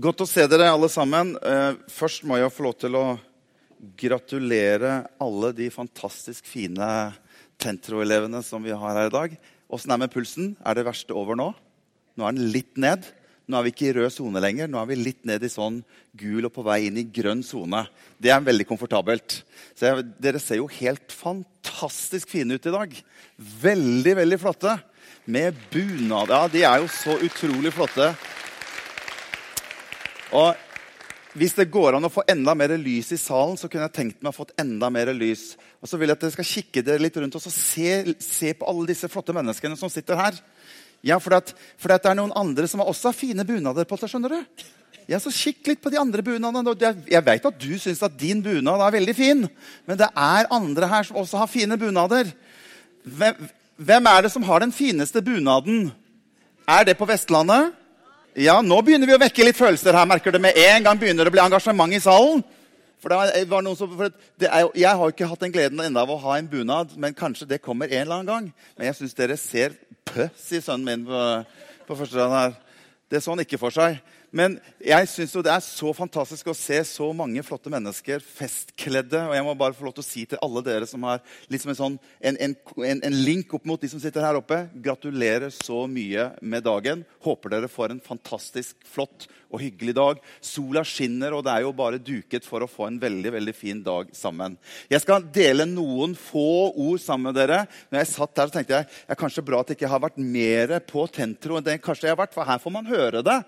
Godt 0.00 0.22
å 0.24 0.26
se 0.28 0.46
dere 0.48 0.70
alle 0.70 0.88
sammen. 0.88 1.34
Eh, 1.44 1.74
først 1.92 2.22
må 2.24 2.38
jeg 2.38 2.52
få 2.54 2.64
lov 2.64 2.76
til 2.80 2.94
å 2.96 3.18
gratulere 4.00 4.92
alle 5.20 5.50
de 5.56 5.66
fantastisk 5.74 6.46
fine 6.48 6.86
Tentro-elevene 7.60 8.40
som 8.46 8.64
vi 8.64 8.72
har 8.72 8.96
her 8.96 9.10
i 9.10 9.12
dag. 9.12 9.34
Åssen 9.68 9.92
er 9.92 10.00
med 10.00 10.12
pulsen? 10.14 10.54
Er 10.64 10.78
det 10.78 10.86
verste 10.86 11.12
over 11.12 11.36
nå? 11.36 11.50
Nå 12.16 12.24
er 12.24 12.38
den 12.38 12.48
litt 12.54 12.80
ned. 12.80 13.04
Nå 13.44 13.58
er 13.58 13.66
vi 13.66 13.74
ikke 13.74 13.90
i 13.90 13.92
rød 13.98 14.14
sone 14.14 14.40
lenger. 14.40 14.70
Nå 14.72 14.80
er 14.80 14.88
vi 14.88 14.96
litt 15.02 15.20
ned 15.28 15.44
i 15.44 15.52
sånn 15.52 15.82
gul 16.16 16.48
og 16.48 16.54
på 16.56 16.64
vei 16.64 16.86
inn 16.86 17.02
i 17.02 17.04
grønn 17.04 17.44
sone. 17.44 17.84
Det 18.16 18.32
er 18.32 18.46
veldig 18.46 18.70
komfortabelt. 18.72 19.42
Så 19.74 19.90
jeg, 19.90 20.08
dere 20.16 20.40
ser 20.40 20.62
jo 20.62 20.70
helt 20.80 21.12
fantastisk 21.12 22.32
fine 22.32 22.56
ut 22.56 22.72
i 22.72 22.76
dag. 22.78 22.96
Veldig, 23.68 24.16
veldig 24.24 24.40
flotte. 24.40 24.78
Med 25.28 25.60
bunad. 25.74 26.32
Ja, 26.32 26.44
de 26.48 26.64
er 26.64 26.86
jo 26.86 26.92
så 26.94 27.20
utrolig 27.20 27.76
flotte. 27.76 28.14
Og 30.36 30.56
hvis 31.38 31.54
det 31.54 31.68
går 31.70 31.94
an 31.94 32.06
å 32.06 32.10
få 32.10 32.24
enda 32.30 32.56
mer 32.58 32.72
lys 32.80 33.12
i 33.14 33.18
salen, 33.20 33.54
så 33.58 33.68
kunne 33.70 33.86
jeg 33.86 33.94
tenkt 33.94 34.18
meg 34.22 34.32
å 34.32 34.36
fått 34.40 34.54
enda 34.58 34.90
mer 34.90 35.12
lys. 35.14 35.54
Og 35.78 35.90
så 35.90 35.98
vil 35.98 36.10
jeg 36.10 36.18
at 36.18 36.24
dere 36.24 36.34
skal 36.34 36.48
kikke 36.48 36.82
dere 36.86 37.02
litt 37.02 37.16
rundt 37.22 37.38
og 37.38 37.44
se, 37.44 37.92
se, 38.18 38.52
på 38.58 38.66
alle 38.66 38.88
disse 38.90 39.10
flotte 39.10 39.34
menneskene 39.36 39.78
som 39.78 39.92
sitter 39.92 40.18
her. 40.18 40.40
Ja, 41.06 41.20
for, 41.22 41.32
det, 41.32 41.54
for 41.80 41.92
det 41.92 42.10
er 42.10 42.18
noen 42.18 42.34
andre 42.36 42.66
som 42.68 42.82
også 42.82 43.12
har 43.12 43.16
fine 43.16 43.46
bunader 43.46 43.86
på 43.88 43.98
seg. 44.00 44.10
skjønner 44.10 44.34
du? 44.34 44.66
Ja, 45.10 45.18
så 45.22 45.32
Kikk 45.34 45.70
litt 45.70 45.80
på 45.82 45.90
de 45.90 45.98
andre 46.02 46.22
bunadene. 46.22 46.74
Jeg, 46.78 46.98
jeg 47.14 47.26
vet 47.26 47.46
at 47.48 47.62
du 47.62 47.72
syns 47.80 48.02
at 48.06 48.18
din 48.18 48.42
bunad 48.44 48.82
er 48.84 48.98
veldig 48.98 49.16
fin, 49.16 49.46
men 49.86 49.98
det 49.98 50.10
er 50.10 50.50
andre 50.54 50.90
her 50.90 51.06
som 51.06 51.18
også 51.22 51.40
har 51.40 51.50
fine 51.50 51.78
bunader. 51.80 52.30
Hvem, 53.06 53.48
hvem 53.80 54.10
er 54.10 54.26
det 54.26 54.34
som 54.34 54.44
har 54.46 54.62
den 54.62 54.74
fineste 54.74 55.22
bunaden? 55.24 55.88
Er 56.68 56.86
det 56.86 56.98
på 56.98 57.08
Vestlandet? 57.08 57.72
Ja, 58.38 58.60
nå 58.62 58.76
begynner 58.86 59.08
vi 59.10 59.16
å 59.16 59.20
vekke 59.20 59.42
litt 59.42 59.58
følelser 59.58 59.96
her. 59.96 60.06
merker 60.06 60.30
du. 60.30 60.38
Med 60.38 60.54
en 60.56 60.84
gang 60.84 60.98
begynner 60.98 61.26
det 61.26 61.32
å 61.32 61.34
bli 61.34 61.42
engasjement 61.42 61.92
i 61.92 61.98
salen. 62.00 62.44
For 63.00 63.10
som, 63.74 63.96
for 63.96 64.12
er, 64.44 64.68
Jeg 64.76 64.96
har 64.96 65.08
ikke 65.10 65.26
hatt 65.26 65.40
den 65.40 65.52
gleden 65.52 65.80
enda 65.80 66.02
av 66.02 66.10
å 66.10 66.18
ha 66.20 66.36
en 66.38 66.46
bunad, 66.46 66.92
men 66.96 67.14
kanskje 67.14 67.48
det 67.48 67.62
kommer 67.62 67.88
en 67.88 68.02
eller 68.02 68.20
annen 68.20 68.26
gang. 68.26 68.52
Men 68.76 68.86
jeg 68.86 68.98
syns 69.00 69.16
dere 69.16 69.36
ser 69.36 69.74
pøss 70.04 70.52
i 70.52 70.60
sønnen 70.60 70.84
min 70.84 71.06
på, 71.08 71.20
på 71.88 71.96
første 71.96 72.20
rad 72.20 72.36
her. 72.36 72.54
Det 73.10 73.22
så 73.22 73.32
han 73.32 73.42
ikke 73.42 73.58
for 73.58 73.74
seg. 73.74 73.98
Men 74.30 74.60
jeg 74.78 75.08
synes 75.10 75.32
jo 75.34 75.42
det 75.42 75.50
er 75.50 75.62
så 75.64 75.90
fantastisk 75.94 76.52
å 76.52 76.54
se 76.54 76.78
så 76.86 77.08
mange 77.16 77.42
flotte 77.42 77.70
mennesker 77.72 78.22
festkledde. 78.22 79.24
Og 79.26 79.34
jeg 79.34 79.46
må 79.46 79.56
bare 79.58 79.74
få 79.74 79.88
lov 79.88 79.96
til 79.96 80.04
å 80.04 80.06
si 80.06 80.22
til 80.30 80.40
alle 80.44 80.62
dere 80.66 80.86
som 80.86 81.02
har 81.08 81.18
liksom 81.50 81.72
en, 81.72 81.78
sånn, 81.80 81.98
en, 82.30 82.38
en, 82.38 82.54
en, 82.94 83.18
link 83.26 83.50
opp 83.56 83.66
mot 83.66 83.82
de 83.82 83.90
som 83.90 84.02
sitter 84.02 84.22
her 84.24 84.38
oppe, 84.38 84.62
gratulerer 84.84 85.50
så 85.54 85.82
mye 85.90 86.30
med 86.40 86.64
dagen. 86.66 87.02
Håper 87.26 87.56
dere 87.56 87.70
får 87.70 87.96
en 87.96 88.02
fantastisk 88.04 88.78
flott 88.86 89.26
og 89.50 89.64
hyggelig 89.64 89.96
dag. 89.98 90.22
Sola 90.46 90.86
skinner, 90.86 91.34
og 91.34 91.42
det 91.46 91.56
er 91.56 91.66
jo 91.66 91.74
bare 91.74 91.98
duket 91.98 92.46
for 92.46 92.62
å 92.62 92.70
få 92.70 92.86
en 92.86 93.02
veldig 93.02 93.34
veldig 93.34 93.56
fin 93.56 93.82
dag 93.82 94.14
sammen. 94.14 94.54
Jeg 94.92 95.02
skal 95.02 95.26
dele 95.34 95.66
noen 95.66 96.14
få 96.14 96.70
ord 96.70 97.02
sammen 97.02 97.32
med 97.32 97.40
dere. 97.42 97.64
Når 97.90 98.04
jeg 98.04 98.14
satt 98.14 98.36
der, 98.38 98.46
så 98.46 98.60
tenkte 98.60 98.78
jeg 98.78 98.86
det 98.86 99.16
er 99.16 99.24
kanskje 99.26 99.44
bra 99.50 99.64
at 99.64 99.72
jeg 99.72 99.80
ikke 99.80 99.90
har 99.90 100.06
vært 100.06 100.22
mer 100.22 100.78
på 100.86 101.08
Tentro 101.10 101.58
enn 101.58 101.66
det 101.66 101.80
kanskje 101.82 102.06
jeg 102.06 102.14
har 102.14 102.22
vært, 102.22 102.36
for 102.36 102.46
her 102.46 102.62
får 102.62 102.78
man 102.78 102.86
høre 102.86 103.26
det 103.26 103.40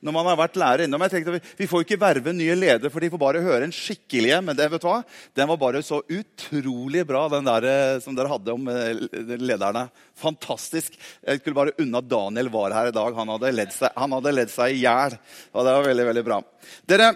når 0.00 0.14
man 0.16 0.28
har 0.30 0.38
vært 0.40 0.58
lærer 0.60 0.84
innom. 0.86 1.02
Jeg 1.04 1.12
tenkte, 1.12 1.40
Vi 1.58 1.68
får 1.68 1.84
ikke 1.84 2.00
verve 2.00 2.32
nye 2.36 2.56
ledere, 2.56 2.90
for 2.92 3.04
de 3.04 3.10
får 3.12 3.20
bare 3.20 3.42
høre 3.44 3.66
en 3.68 3.74
skikkelig 3.74 4.32
en. 4.36 4.46
Men 4.48 4.56
det, 4.56 4.68
vet 4.72 4.82
du 4.82 4.88
hva? 4.88 5.00
den 5.36 5.48
var 5.50 5.60
bare 5.60 5.82
så 5.84 6.00
utrolig 6.08 7.04
bra, 7.06 7.26
den 7.32 7.48
der 7.48 7.68
eh, 7.68 8.00
som 8.04 8.16
dere 8.16 8.32
hadde 8.32 8.54
om 8.56 8.68
eh, 8.72 9.04
lederne. 9.36 9.86
Fantastisk. 10.20 10.96
Jeg 11.20 11.40
skulle 11.40 11.58
bare 11.58 11.76
unna 11.80 12.00
Daniel 12.00 12.48
var 12.52 12.76
her 12.76 12.90
i 12.90 12.96
dag. 12.96 13.16
Han 13.16 13.34
hadde 13.34 13.52
ledd 13.56 13.74
seg, 13.76 13.92
han 13.96 14.16
hadde 14.16 14.36
ledd 14.36 14.52
seg 14.52 14.76
i 14.76 14.84
hjel. 14.84 15.18
Og 15.52 15.66
det 15.66 15.74
var 15.76 15.90
veldig, 15.90 16.06
veldig 16.12 16.24
bra. 16.30 16.40
Dere, 16.88 17.10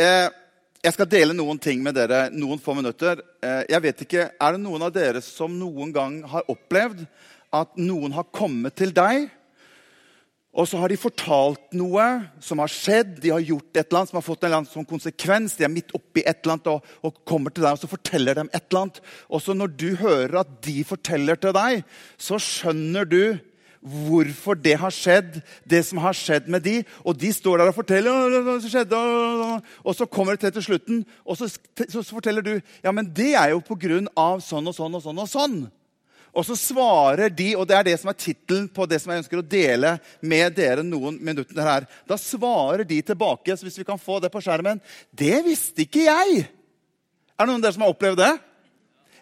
eh, 0.00 0.26
jeg 0.84 0.92
skal 0.98 1.08
dele 1.08 1.36
noen 1.36 1.56
ting 1.62 1.80
med 1.80 1.96
dere 1.96 2.26
noen 2.34 2.58
få 2.60 2.74
minutter. 2.76 3.22
Eh, 3.40 3.62
jeg 3.70 3.84
vet 3.86 4.02
ikke, 4.04 4.26
Er 4.36 4.52
det 4.52 4.60
noen 4.60 4.82
av 4.82 4.92
dere 4.92 5.22
som 5.24 5.54
noen 5.56 5.94
gang 5.94 6.18
har 6.28 6.44
opplevd 6.50 7.06
at 7.54 7.78
noen 7.78 8.12
har 8.12 8.26
kommet 8.34 8.74
til 8.76 8.92
deg 8.92 9.30
og 10.54 10.68
så 10.70 10.78
har 10.78 10.92
de 10.92 10.98
fortalt 10.98 11.72
noe 11.74 12.04
som 12.42 12.60
har 12.62 12.70
skjedd, 12.70 13.16
de 13.24 13.32
har 13.34 13.42
gjort 13.42 13.72
et 13.74 13.80
eller 13.88 14.00
annet 14.00 14.12
som 14.12 14.20
har 14.20 14.26
fått 14.26 14.44
en 14.44 14.46
eller 14.46 14.60
annen 14.60 14.70
sånn 14.70 14.86
konsekvens. 14.86 15.56
De 15.58 15.66
er 15.66 15.72
midt 15.72 15.90
oppi 15.98 16.22
et 16.22 16.38
eller 16.44 16.54
annet 16.54 16.70
og, 16.70 16.92
og, 17.02 17.16
kommer 17.26 17.50
til 17.50 17.66
deg 17.66 17.74
og 17.74 17.82
så 17.82 17.90
forteller 17.90 18.38
dem 18.38 18.50
et 18.52 18.62
eller 18.68 18.84
annet. 18.84 19.00
Og 19.26 19.42
så 19.42 19.56
når 19.58 19.74
du 19.74 19.88
hører 19.98 20.38
at 20.44 20.54
de 20.62 20.76
forteller 20.86 21.40
til 21.42 21.56
deg, 21.56 21.82
så 22.22 22.38
skjønner 22.38 23.10
du 23.10 23.20
hvorfor 23.84 24.56
det 24.56 24.78
har 24.80 24.94
skjedd, 24.94 25.42
det 25.68 25.82
som 25.84 25.98
har 26.00 26.14
skjedd 26.16 26.46
med 26.48 26.62
de. 26.64 26.78
Og 27.02 27.18
de 27.18 27.34
står 27.34 27.60
der 27.60 27.72
og 27.72 27.76
forteller, 27.76 28.38
hva 28.46 28.56
skjedde, 28.62 29.00
og 29.84 29.98
så 29.98 30.06
kommer 30.06 30.38
det 30.38 30.46
til 30.46 30.54
til 30.54 30.68
slutten. 30.70 31.06
Og 31.26 31.36
så, 31.40 31.50
så 31.50 32.06
forteller 32.14 32.46
du 32.46 32.54
ja, 32.56 32.94
men 32.94 33.10
det 33.10 33.34
er 33.34 33.52
jo 33.52 33.64
på 33.64 33.76
grunn 33.76 34.06
av 34.16 34.38
sånn 34.44 34.70
og 34.70 34.78
sånn 34.78 34.94
og 34.94 35.02
sånn. 35.02 35.18
og 35.26 35.34
sånn. 35.34 35.64
Og 36.34 36.46
så 36.46 36.56
svarer 36.58 37.30
de, 37.30 37.52
og 37.54 37.66
det 37.70 37.76
er 37.78 37.86
det 37.86 37.98
som 38.00 38.10
er 38.10 38.18
tittelen 38.18 38.66
på 38.74 38.86
det 38.90 38.98
som 39.02 39.12
jeg 39.12 39.22
ønsker 39.22 39.40
å 39.40 39.46
dele 39.46 39.94
med 40.20 40.56
dere 40.56 40.82
noen 40.86 41.20
minutter 41.22 41.62
her. 41.62 41.86
Da 42.10 42.18
svarer 42.18 42.82
de 42.88 42.98
tilbake, 43.06 43.54
så 43.54 43.66
hvis 43.66 43.78
vi 43.78 43.86
kan 43.86 44.00
få 44.00 44.18
det 44.22 44.32
på 44.34 44.42
skjermen 44.42 44.82
Det 45.14 45.38
visste 45.46 45.86
ikke 45.86 46.08
jeg! 46.08 46.42
Er 47.34 47.46
det 47.46 47.50
noen 47.50 47.62
av 47.62 47.66
dere 47.66 47.76
som 47.76 47.86
har 47.86 47.94
opplevd 47.94 48.20
det? 48.22 48.32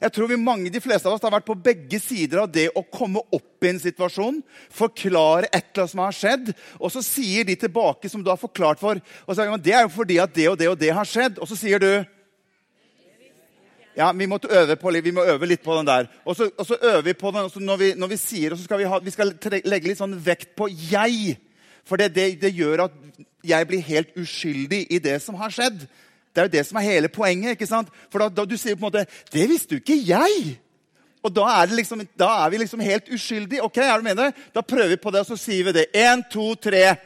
Jeg 0.03 0.11
tror 0.17 0.33
vi 0.33 0.39
mange, 0.41 0.71
de 0.73 0.81
fleste 0.83 1.07
av 1.07 1.15
oss 1.15 1.23
har 1.23 1.31
vært 1.31 1.47
på 1.47 1.55
begge 1.63 2.01
sider 2.03 2.41
av 2.43 2.49
det 2.51 2.67
å 2.75 2.83
komme 2.83 3.21
opp 3.23 3.63
i 3.63 3.71
en 3.71 3.79
situasjon, 3.79 4.41
forklare 4.75 5.47
et 5.53 5.69
eller 5.69 5.85
annet 5.85 5.93
som 5.93 6.03
har 6.03 6.17
skjedd, 6.17 6.51
og 6.81 6.91
så 6.91 7.05
sier 7.07 7.47
de 7.47 7.55
tilbake 7.61 8.11
som 8.11 8.25
du 8.25 8.33
har 8.33 8.41
forklart 8.41 8.83
for. 8.83 8.99
og 8.99 9.31
så 9.31 9.45
sier, 9.45 9.63
Det 9.63 9.77
er 9.77 9.87
jo 9.87 9.95
fordi 9.95 10.19
at 10.19 10.35
det 10.35 10.49
og 10.51 10.59
det 10.59 10.69
og 10.73 10.81
det 10.81 10.91
har 10.91 11.07
skjedd. 11.07 11.39
Og 11.39 11.47
så 11.47 11.57
sier 11.61 11.79
du 11.79 11.93
ja, 13.97 14.13
vi, 14.13 14.25
øve 14.25 15.03
vi 15.03 15.11
må 15.11 15.25
øve 15.25 15.47
litt 15.47 15.63
på 15.63 15.77
den 15.77 15.87
der. 15.87 16.07
Og 16.25 16.37
så, 16.37 16.51
og 16.59 16.67
så 16.67 16.77
øver 16.83 17.03
vi 17.03 17.13
på 17.13 17.31
den 17.31 17.65
når 17.67 17.77
vi, 17.77 17.93
når, 17.97 18.07
vi, 18.07 18.17
sier, 18.17 18.53
og 18.53 18.59
så 18.59 18.65
skal 18.65 18.79
vi, 18.79 18.85
ha, 18.85 18.99
vi 18.99 19.11
skal 19.11 19.35
legge 19.65 19.89
litt 19.89 19.99
sånn 19.99 20.17
vekt 20.25 20.57
på 20.57 20.69
'jeg'. 20.69 21.37
For 21.85 21.97
det, 21.97 22.15
det, 22.15 22.41
det, 22.41 22.55
gjør 22.55 22.85
at 22.85 22.93
jeg 23.45 23.67
blir 23.67 23.81
helt 23.81 24.09
uskyldig 24.17 24.87
i 24.91 24.99
det 24.99 25.23
som 25.23 25.35
har 25.35 25.51
skjedd. 25.51 25.87
Det 26.33 26.41
er 26.41 26.47
jo 26.47 26.53
det 26.53 26.67
som 26.67 26.77
er 26.77 26.87
hele 26.87 27.09
poenget. 27.09 27.51
ikke 27.51 27.67
sant? 27.67 27.89
For 28.11 28.19
da, 28.19 28.29
da 28.29 28.45
du 28.45 28.57
sier 28.57 28.75
på 28.75 28.87
en 28.87 28.93
måte 28.93 29.07
'Det 29.33 29.49
visste 29.49 29.75
jo 29.75 29.81
ikke 29.83 30.05
jeg'. 30.07 30.57
Og 31.23 31.37
da 31.37 31.43
er, 31.43 31.67
liksom, 31.67 32.01
da 32.19 32.45
er, 32.45 32.51
vi 32.51 32.57
liksom 32.57 32.81
helt 32.81 33.09
uskyldige. 33.13 33.63
Ok, 33.63 33.77
er 33.77 33.97
du 33.97 34.03
med 34.03 34.17
det? 34.17 34.35
Da 34.55 34.61
prøver 34.61 34.89
vi 34.89 34.97
på 34.97 35.11
det, 35.11 35.21
og 35.21 35.27
så 35.27 35.37
sier 35.37 35.65
vi 35.65 35.73
det. 35.73 35.87
Én, 35.95 36.23
to, 36.31 36.55
tre. 36.55 36.97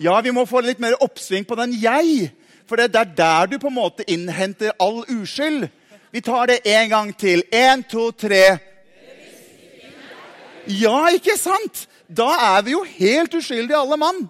Ja, 0.00 0.20
vi 0.20 0.30
må 0.30 0.44
få 0.44 0.60
litt 0.60 0.80
mer 0.80 0.98
oppsving 1.00 1.46
på 1.46 1.54
den 1.54 1.72
'jeg'. 1.72 2.43
For 2.66 2.80
det 2.80 2.96
er 2.96 3.10
der 3.16 3.46
du 3.46 3.58
på 3.58 3.68
en 3.68 3.76
måte 3.76 4.06
innhenter 4.10 4.72
all 4.80 5.04
uskyld. 5.08 5.68
Vi 6.12 6.20
tar 6.20 6.46
det 6.46 6.62
en 6.64 6.88
gang 6.88 7.10
til. 7.18 7.42
Én, 7.52 7.82
to, 7.90 8.10
tre. 8.10 8.58
Ja, 10.68 11.08
ikke 11.12 11.36
sant? 11.36 11.88
Da 12.08 12.30
er 12.56 12.62
vi 12.64 12.72
jo 12.72 12.84
helt 12.86 13.34
uskyldige, 13.34 13.76
alle 13.76 13.98
mann. 14.00 14.24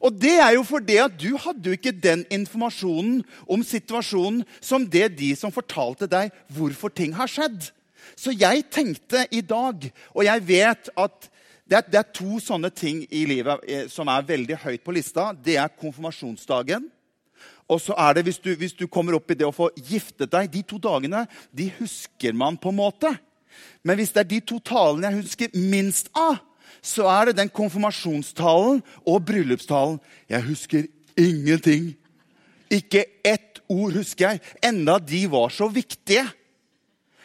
Og 0.00 0.14
det 0.14 0.36
er 0.40 0.54
jo 0.54 0.62
fordi 0.62 0.96
at 1.02 1.14
du 1.20 1.36
hadde 1.36 1.70
jo 1.70 1.74
ikke 1.74 1.92
den 1.92 2.24
informasjonen 2.30 3.22
om 3.50 3.62
situasjonen 3.66 4.44
som 4.60 4.86
det 4.86 5.10
de 5.18 5.32
som 5.36 5.54
fortalte 5.54 6.06
deg 6.10 6.30
hvorfor 6.54 6.88
ting 6.88 7.16
har 7.18 7.30
skjedd. 7.30 7.70
Så 8.18 8.34
jeg 8.34 8.64
tenkte 8.70 9.26
i 9.30 9.40
dag, 9.40 9.90
og 10.14 10.24
jeg 10.24 10.46
vet 10.48 10.90
at 10.96 11.30
det 11.68 11.76
er, 11.76 11.82
det 11.92 11.98
er 12.00 12.14
to 12.14 12.38
sånne 12.40 12.70
ting 12.72 13.02
i 13.12 13.26
livet 13.28 13.66
eh, 13.68 13.88
som 13.92 14.08
er 14.08 14.24
veldig 14.24 14.56
høyt 14.62 14.84
på 14.86 14.94
lista. 14.96 15.34
Det 15.34 15.58
er 15.60 15.74
konfirmasjonsdagen 15.76 16.86
og 17.68 17.80
så 17.84 17.94
er 18.00 18.16
det 18.16 18.24
hvis 18.28 18.40
du, 18.40 18.50
hvis 18.56 18.76
du, 18.76 18.86
kommer 18.88 19.18
opp 19.18 19.30
i 19.30 19.36
det 19.36 19.46
å 19.46 19.54
få 19.54 19.68
giftet 19.76 20.30
deg 20.32 20.48
De 20.52 20.62
to 20.64 20.78
dagene 20.80 21.26
de 21.52 21.68
husker 21.78 22.32
man 22.32 22.56
på 22.56 22.72
en 22.72 22.78
måte. 22.80 23.12
Men 23.84 23.98
hvis 23.98 24.14
det 24.14 24.24
er 24.24 24.30
de 24.30 24.40
to 24.40 24.58
talene 24.64 25.10
jeg 25.10 25.22
husker 25.22 25.58
minst 25.58 26.08
av, 26.16 26.40
så 26.80 27.08
er 27.10 27.28
det 27.28 27.38
den 27.40 27.50
konfirmasjonstalen 27.52 28.80
og 29.04 29.24
bryllupstalen. 29.26 29.98
Jeg 30.30 30.46
husker 30.46 30.86
ingenting. 31.18 31.92
Ikke 32.70 33.04
ett 33.26 33.60
ord 33.68 33.96
husker 33.98 34.30
jeg, 34.30 34.42
enda 34.64 34.98
de 35.02 35.24
var 35.30 35.52
så 35.52 35.68
viktige. 35.72 36.24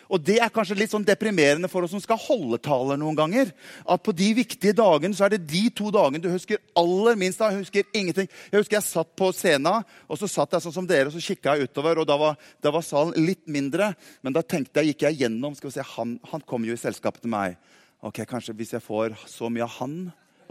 Og 0.10 0.22
Det 0.24 0.40
er 0.42 0.52
kanskje 0.54 0.78
litt 0.78 0.92
sånn 0.94 1.06
deprimerende 1.06 1.70
for 1.72 1.86
oss 1.86 1.94
som 1.96 2.02
skal 2.04 2.20
holde 2.22 2.60
taler 2.64 3.00
noen 3.00 3.18
ganger. 3.18 3.52
At 3.86 4.04
på 4.04 4.14
de 4.16 4.32
viktige 4.38 4.76
dagene 4.78 5.16
så 5.16 5.28
er 5.28 5.36
det 5.36 5.48
de 5.50 5.64
to 5.76 5.92
dagene 5.94 6.22
du 6.24 6.30
husker 6.32 6.62
aller 6.80 7.20
minst. 7.20 7.42
Jeg 7.42 7.62
husker 7.62 7.88
ingenting. 7.94 8.30
Jeg 8.52 8.64
husker 8.64 8.80
jeg 8.80 8.88
satt 8.88 9.14
på 9.20 9.32
scenen, 9.36 9.86
og 10.08 10.20
så 10.20 10.30
satt 10.30 10.56
jeg 10.56 10.66
sånn 10.66 10.78
som 10.80 10.90
dere, 10.90 11.10
og 11.10 11.16
så 11.16 11.24
kikka 11.24 11.58
jeg 11.58 11.70
utover. 11.70 12.02
og 12.02 12.10
Da 12.10 12.18
var, 12.20 12.40
da 12.64 12.74
var 12.74 12.86
salen 12.86 13.16
litt 13.26 13.46
mindre, 13.48 13.94
men 14.22 14.36
da 14.36 14.44
tenkte 14.44 14.82
jeg, 14.82 14.94
gikk 14.94 15.08
jeg 15.08 15.24
gjennom 15.24 15.56
skal 15.58 15.70
vi 15.70 15.78
se, 15.78 15.88
Han, 15.94 16.18
han 16.32 16.44
kommer 16.48 16.68
jo 16.68 16.78
i 16.78 16.84
selskapet 16.84 17.24
til 17.24 17.34
meg. 17.34 17.58
Ok, 18.04 18.26
Kanskje 18.28 18.56
hvis 18.58 18.74
jeg 18.76 18.84
får 18.84 19.16
så 19.32 19.48
mye 19.50 19.64
av 19.64 19.78
han 19.80 19.98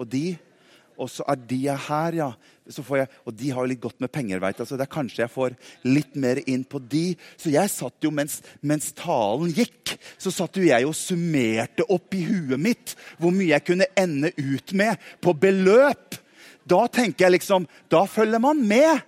og 0.01 0.09
de 0.09 0.39
og 1.03 1.11
så 1.11 1.27
er 1.29 1.41
de 1.51 1.61
her, 1.67 2.19
ja. 2.19 2.33
Jeg, 2.63 3.09
og 3.27 3.35
de 3.35 3.49
har 3.51 3.65
jo 3.65 3.71
litt 3.73 3.83
godt 3.83 3.99
med 4.01 4.13
penger, 4.15 4.39
veit 4.41 4.61
jeg. 4.61 4.69
Så 4.71 4.79
det 4.79 4.87
er 4.87 4.93
kanskje 4.95 5.25
jeg 5.25 5.33
får 5.35 5.57
litt 5.83 6.15
mer 6.23 6.39
inn 6.47 6.63
på 6.63 6.79
de. 6.79 7.17
Så 7.35 7.51
jeg 7.51 7.73
satt 7.73 8.07
jo, 8.07 8.13
mens, 8.15 8.39
mens 8.63 8.93
talen 8.97 9.51
gikk, 9.57 9.97
så 10.15 10.31
satt 10.33 10.61
jo 10.61 10.69
jeg 10.69 10.87
og 10.87 10.95
summerte 10.97 11.87
opp 11.91 12.15
i 12.15 12.23
huet 12.29 12.61
mitt 12.63 12.95
hvor 13.19 13.35
mye 13.35 13.51
jeg 13.51 13.67
kunne 13.67 13.91
ende 13.99 14.31
ut 14.39 14.75
med 14.79 15.09
på 15.21 15.35
beløp. 15.43 16.21
Da 16.63 16.85
tenker 16.87 17.27
jeg 17.27 17.41
liksom, 17.41 17.67
da 17.91 18.05
følger 18.07 18.43
man 18.43 18.63
med. 18.63 19.03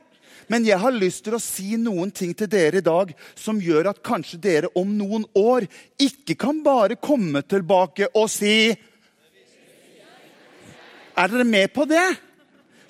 Men 0.51 0.67
jeg 0.67 0.77
har 0.83 0.93
lyst 0.93 1.25
til 1.25 1.37
å 1.37 1.43
si 1.43 1.79
noen 1.81 2.11
ting 2.13 2.35
til 2.37 2.51
dere 2.51 2.83
i 2.83 2.85
dag 2.85 3.15
som 3.39 3.63
gjør 3.63 3.93
at 3.95 4.03
kanskje 4.05 4.41
dere 4.43 4.73
om 4.77 4.91
noen 4.99 5.25
år 5.39 5.65
ikke 6.03 6.37
kan 6.41 6.61
bare 6.67 6.99
komme 7.01 7.45
tilbake 7.49 8.11
og 8.13 8.29
si 8.33 8.75
Er 11.15 11.31
dere 11.31 11.47
med 11.47 11.71
på 11.75 11.87
det? 11.87 12.07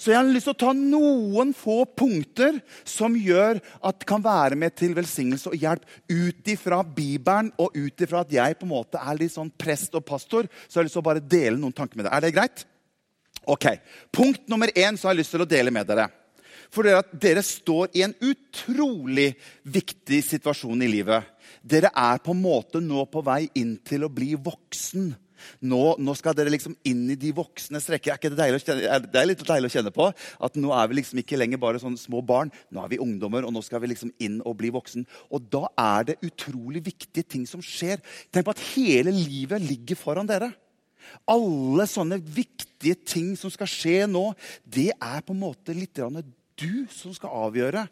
Så 0.01 0.11
jeg 0.11 0.19
har 0.19 0.27
lyst 0.27 0.49
til 0.49 0.55
å 0.57 0.61
ta 0.65 0.73
noen 0.77 1.53
få 1.57 1.85
punkter 1.97 2.59
som 2.89 3.15
gjør 3.17 3.61
at 3.79 4.01
det 4.01 4.09
kan 4.09 4.25
være 4.25 4.59
med 4.59 4.75
til 4.77 4.93
velsignelse 4.97 5.53
og 5.53 5.61
hjelp 5.61 5.85
ut 6.11 6.51
ifra 6.51 6.81
Bibelen 6.85 7.53
og 7.63 7.77
ut 7.77 8.05
ifra 8.05 8.25
at 8.25 8.35
jeg 8.35 8.59
på 8.59 8.67
en 8.67 8.73
måte 8.75 9.01
er 9.01 9.21
litt 9.21 9.33
sånn 9.37 9.53
prest 9.55 9.95
og 9.95 10.05
pastor. 10.09 10.49
Så 10.67 10.77
jeg 10.77 10.83
har 10.83 10.89
lyst 10.89 10.99
til 10.99 11.05
å 11.05 11.09
bare 11.09 11.23
dele 11.23 11.61
noen 11.61 11.77
tanker 11.77 12.01
med 12.01 12.09
dere. 12.09 12.19
Er 12.19 12.27
det 12.27 12.35
greit? 12.35 12.67
Ok, 13.45 13.69
Punkt 14.13 14.49
nummer 14.49 14.73
én 14.73 14.97
så 14.97 15.09
har 15.09 15.15
jeg 15.15 15.23
lyst 15.23 15.35
til 15.37 15.45
å 15.45 15.49
dele 15.49 15.73
med 15.75 15.87
dere. 15.89 16.09
For 16.75 16.87
dere, 16.87 17.05
dere 17.21 17.43
står 17.45 17.93
i 17.95 18.03
en 18.03 18.15
utrolig 18.25 19.35
viktig 19.63 20.21
situasjon 20.27 20.83
i 20.83 20.91
livet. 20.91 21.29
Dere 21.63 21.93
er 21.95 22.23
på 22.25 22.35
en 22.35 22.41
måte 22.43 22.83
nå 22.83 23.05
på 23.13 23.23
vei 23.25 23.45
inn 23.61 23.77
til 23.87 24.07
å 24.07 24.11
bli 24.13 24.33
voksen. 24.35 25.13
Nå, 25.65 25.83
nå, 25.99 26.15
skal 26.19 26.37
dere 26.37 26.53
liksom 26.53 26.77
inn 26.89 27.05
i 27.13 27.19
de 27.21 27.33
voksnes 27.37 27.89
rekker. 27.93 28.15
Er 28.15 28.21
ikke 28.21 28.33
det, 28.33 28.41
deilig 28.41 28.61
å 28.61 28.65
kjenne, 28.65 28.99
det 29.07 29.21
er 29.21 29.31
litt 29.31 29.45
deilig 29.47 29.71
å 29.71 29.75
kjenne 29.77 29.95
på. 29.95 30.09
At 30.49 30.59
nå 30.61 30.75
er 30.77 30.91
vi 30.91 30.99
liksom 31.01 31.23
ikke 31.23 31.39
lenger 31.41 31.63
bare 31.63 31.83
sånne 31.83 32.01
små 32.01 32.23
barn. 32.27 32.53
Nå 32.75 32.85
er 32.85 32.93
vi 32.95 33.01
ungdommer, 33.03 33.47
og 33.47 33.55
nå 33.55 33.63
skal 33.65 33.83
vi 33.85 33.93
liksom 33.93 34.13
inn 34.25 34.41
og 34.45 34.59
bli 34.61 34.73
voksen. 34.75 35.07
Og 35.35 35.49
da 35.53 35.67
er 35.81 36.11
det 36.11 36.21
utrolig 36.27 36.85
viktige 36.91 37.27
ting 37.37 37.49
som 37.51 37.63
skjer. 37.65 38.03
Tenk 38.33 38.49
på 38.49 38.55
at 38.55 38.67
hele 38.75 39.15
livet 39.15 39.63
ligger 39.65 39.99
foran 40.01 40.29
dere. 40.29 40.53
Alle 41.29 41.87
sånne 41.89 42.19
viktige 42.19 42.97
ting 43.07 43.35
som 43.39 43.53
skal 43.53 43.69
skje 43.71 44.05
nå, 44.11 44.31
det 44.65 44.91
er 44.95 45.25
på 45.25 45.35
en 45.35 45.43
måte 45.45 45.77
litt 45.77 46.01
du 46.55 46.87
som 46.93 47.15
skal 47.15 47.35
avgjøre 47.49 47.85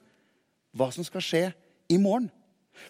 hva 0.77 0.89
som 0.95 1.05
skal 1.07 1.25
skje 1.25 1.43
i 1.93 1.99
morgen. 2.01 2.31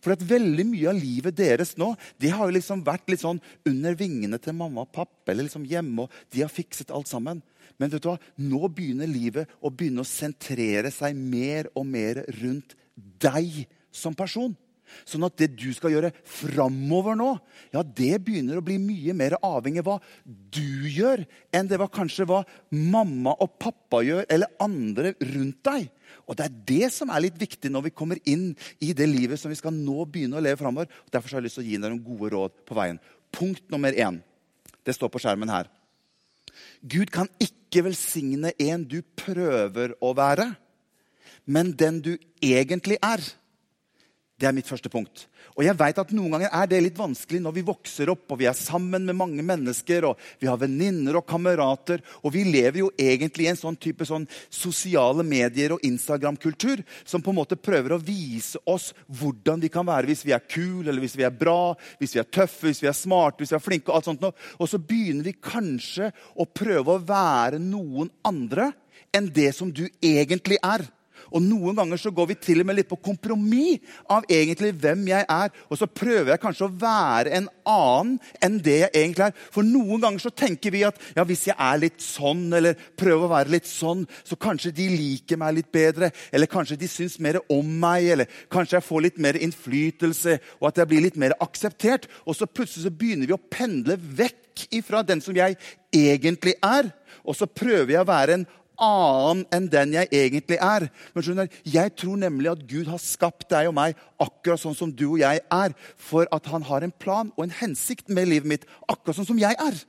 For 0.03 0.15
at 0.15 0.25
veldig 0.25 0.65
mye 0.69 0.91
av 0.91 0.99
livet 0.99 1.37
deres 1.39 1.75
nå 1.81 1.93
de 2.23 2.31
har 2.33 2.49
jo 2.49 2.57
liksom 2.57 2.85
vært 2.87 3.11
litt 3.11 3.23
sånn 3.23 3.41
under 3.69 3.97
vingene 3.99 4.39
til 4.43 4.57
mamma 4.57 4.85
og 4.85 4.93
pappa. 4.95 5.33
eller 5.33 5.49
liksom 5.49 5.67
hjemme, 5.69 6.07
og 6.07 6.11
De 6.31 6.43
har 6.43 6.53
fikset 6.53 6.91
alt 6.91 7.09
sammen. 7.11 7.43
Men 7.79 7.91
vet 7.91 8.03
du 8.03 8.09
hva? 8.11 8.19
nå 8.37 8.69
begynner 8.69 9.09
livet 9.11 9.49
å 9.61 9.71
begynne 9.71 10.05
å 10.05 10.09
sentrere 10.09 10.91
seg 10.91 11.17
mer 11.17 11.71
og 11.75 11.87
mer 11.87 12.25
rundt 12.43 12.77
deg 12.95 13.67
som 13.91 14.15
person. 14.15 14.55
Sånn 15.09 15.25
at 15.27 15.37
det 15.41 15.51
du 15.57 15.71
skal 15.77 15.95
gjøre 15.95 16.13
framover 16.29 17.17
nå, 17.19 17.31
ja, 17.75 17.83
det 17.83 18.21
begynner 18.25 18.61
å 18.61 18.65
bli 18.65 18.79
mye 18.83 19.15
mer 19.17 19.37
avhengig 19.43 19.83
av 19.83 19.89
hva 19.89 19.97
du 20.25 20.89
gjør, 20.91 21.25
enn 21.55 21.71
det 21.71 21.81
var 21.81 21.93
kanskje 21.93 22.27
hva 22.29 22.43
mamma 22.71 23.35
og 23.43 23.57
pappa 23.63 24.03
gjør, 24.07 24.27
eller 24.29 24.53
andre 24.63 25.15
rundt 25.33 25.61
deg. 25.69 25.91
Og 26.29 26.37
Det 26.37 26.45
er 26.47 26.59
det 26.69 26.91
som 26.95 27.11
er 27.11 27.25
litt 27.25 27.39
viktig 27.41 27.71
når 27.73 27.89
vi 27.89 27.97
kommer 27.97 28.21
inn 28.29 28.53
i 28.85 28.93
det 28.97 29.09
livet 29.09 29.41
som 29.41 29.53
vi 29.53 29.59
skal 29.59 29.75
nå 29.75 30.05
begynne 30.07 30.39
å 30.39 30.45
leve 30.45 30.61
framover. 30.61 30.91
Derfor 31.11 31.37
har 31.37 31.43
jeg 31.43 31.49
lyst 31.49 31.59
til 31.59 31.65
å 31.65 31.69
gi 31.69 31.79
dere 31.79 31.95
noen 31.95 32.05
gode 32.07 32.33
råd 32.35 32.59
på 32.69 32.77
veien. 32.79 33.01
Punkt 33.33 33.65
nummer 33.73 33.97
én. 33.97 34.21
Det 34.85 34.95
står 34.97 35.13
på 35.13 35.23
skjermen 35.23 35.53
her. 35.53 35.71
Gud 36.83 37.13
kan 37.15 37.31
ikke 37.41 37.85
velsigne 37.87 38.53
en 38.61 38.85
du 38.85 39.01
prøver 39.17 39.95
å 40.03 40.13
være, 40.17 40.51
men 41.47 41.73
den 41.79 42.01
du 42.05 42.13
egentlig 42.43 42.99
er. 43.03 43.23
Det 44.43 44.49
er 44.49 44.55
mitt 44.57 44.67
første 44.67 44.91
punkt. 44.91 45.29
Og 45.55 45.63
jeg 45.63 45.79
vet 45.79 45.99
at 46.03 46.09
Noen 46.11 46.33
ganger 46.35 46.51
er 46.51 46.67
det 46.67 46.81
litt 46.83 46.97
vanskelig 46.99 47.39
når 47.45 47.53
vi 47.55 47.63
vokser 47.63 48.11
opp 48.11 48.33
og 48.35 48.41
vi 48.41 48.49
er 48.51 48.57
sammen 48.59 49.05
med 49.07 49.15
mange 49.15 49.43
mennesker. 49.47 50.09
og 50.09 50.23
Vi 50.43 50.49
har 50.51 50.59
venninner 50.59 51.21
og 51.21 51.29
kamerater. 51.31 52.01
Og 52.27 52.33
vi 52.35 52.43
lever 52.49 52.81
jo 52.81 52.89
egentlig 52.99 53.47
i 53.47 53.53
en 53.53 53.61
sånn 53.61 53.79
type 53.79 54.03
sånn 54.09 54.25
sosiale 54.51 55.23
medier 55.23 55.77
og 55.77 55.85
Instagram-kultur 55.87 56.83
som 57.05 57.23
på 57.23 57.31
en 57.31 57.39
måte 57.39 57.55
prøver 57.55 57.95
å 57.95 58.01
vise 58.03 58.59
oss 58.67 58.89
hvordan 59.07 59.63
vi 59.63 59.71
kan 59.71 59.87
være 59.87 60.11
hvis 60.11 60.25
vi 60.27 60.35
er 60.35 60.43
kule, 60.43 60.89
eller 60.89 61.05
hvis 61.05 61.15
vi 61.21 61.27
er 61.29 61.39
bra, 61.39 61.77
hvis 62.03 62.17
vi 62.17 62.23
er 62.25 62.27
tøffe, 62.27 62.67
hvis 62.67 62.83
vi 62.83 62.91
er 62.91 62.99
smarte, 62.99 63.45
hvis 63.45 63.55
vi 63.55 63.59
er 63.61 63.63
flinke. 63.63 63.93
Og 63.93 64.01
alt 64.01 64.11
sånt. 64.11 64.27
Og 64.59 64.73
så 64.73 64.83
begynner 64.83 65.29
vi 65.29 65.37
kanskje 65.39 66.11
å 66.35 66.49
prøve 66.51 66.97
å 66.97 67.05
være 67.13 67.63
noen 67.63 68.11
andre 68.27 68.73
enn 69.15 69.31
det 69.31 69.53
som 69.55 69.71
du 69.71 69.85
egentlig 70.03 70.59
er. 70.67 70.89
Og 71.31 71.45
Noen 71.45 71.77
ganger 71.79 72.01
så 72.01 72.13
går 72.15 72.33
vi 72.33 72.39
til 72.41 72.63
og 72.63 72.69
med 72.69 72.79
litt 72.79 72.91
på 72.91 72.99
kompromiss 73.03 73.83
av 74.11 74.27
egentlig 74.31 74.73
hvem 74.81 75.05
jeg 75.11 75.27
er. 75.29 75.53
Og 75.71 75.79
så 75.79 75.89
prøver 75.89 76.33
jeg 76.33 76.43
kanskje 76.43 76.67
å 76.69 76.75
være 76.83 77.35
en 77.39 77.49
annen 77.69 78.17
enn 78.43 78.59
det 78.65 78.79
jeg 78.81 78.93
egentlig 78.93 79.29
er. 79.29 79.37
For 79.55 79.67
noen 79.67 80.03
ganger 80.03 80.25
så 80.25 80.33
tenker 80.35 80.75
vi 80.75 80.85
at 80.87 80.99
ja, 81.17 81.25
hvis 81.29 81.47
jeg 81.51 81.57
er 81.59 81.83
litt 81.83 82.03
sånn, 82.05 82.47
eller 82.57 82.79
prøver 82.99 83.27
å 83.27 83.33
være 83.33 83.55
litt 83.55 83.69
sånn, 83.71 84.05
så 84.27 84.39
kanskje 84.41 84.75
de 84.77 84.89
liker 84.93 85.41
meg 85.41 85.59
litt 85.59 85.73
bedre. 85.75 86.13
Eller 86.33 86.51
kanskje 86.51 86.79
de 86.81 86.91
syns 86.91 87.19
mer 87.23 87.41
om 87.53 87.67
meg, 87.83 88.09
eller 88.17 88.41
kanskje 88.53 88.79
jeg 88.79 88.89
får 88.89 89.07
litt 89.09 89.21
mer 89.23 89.39
innflytelse. 89.41 90.39
Og 90.61 90.71
at 90.71 90.83
jeg 90.83 90.93
blir 90.93 91.07
litt 91.07 91.21
mer 91.21 91.37
akseptert. 91.43 92.09
Og 92.27 92.39
så 92.39 92.49
plutselig 92.49 92.87
så 92.87 92.95
begynner 92.95 93.31
vi 93.31 93.37
å 93.37 93.45
pendle 93.53 93.99
vekk 93.99 94.67
ifra 94.75 95.03
den 95.07 95.23
som 95.25 95.37
jeg 95.37 95.57
egentlig 95.93 96.57
er. 96.65 96.91
Og 97.23 97.37
så 97.39 97.47
prøver 97.47 97.95
jeg 97.95 98.03
å 98.03 98.09
være 98.09 98.39
en 98.39 98.49
annen 98.83 99.45
enn 99.55 99.69
den 99.73 99.95
jeg 99.97 100.11
egentlig 100.11 100.59
er. 100.59 100.89
Men 101.15 101.25
skjønner, 101.25 101.49
Jeg 101.65 101.95
tror 101.97 102.19
nemlig 102.21 102.51
at 102.51 102.67
Gud 102.69 102.91
har 102.91 102.99
skapt 103.03 103.49
deg 103.51 103.71
og 103.71 103.77
meg 103.79 103.97
akkurat 104.21 104.61
sånn 104.61 104.77
som 104.77 104.91
du 104.93 105.07
og 105.13 105.23
jeg 105.23 105.41
er, 105.41 105.77
for 105.97 106.27
at 106.33 106.47
han 106.53 106.67
har 106.69 106.83
en 106.83 106.93
plan 106.93 107.33
og 107.37 107.47
en 107.47 107.57
hensikt 107.63 108.09
med 108.09 108.29
livet 108.29 108.49
mitt, 108.49 108.69
akkurat 108.89 109.17
sånn 109.17 109.31
som 109.31 109.41
jeg 109.41 109.57
er. 109.59 109.81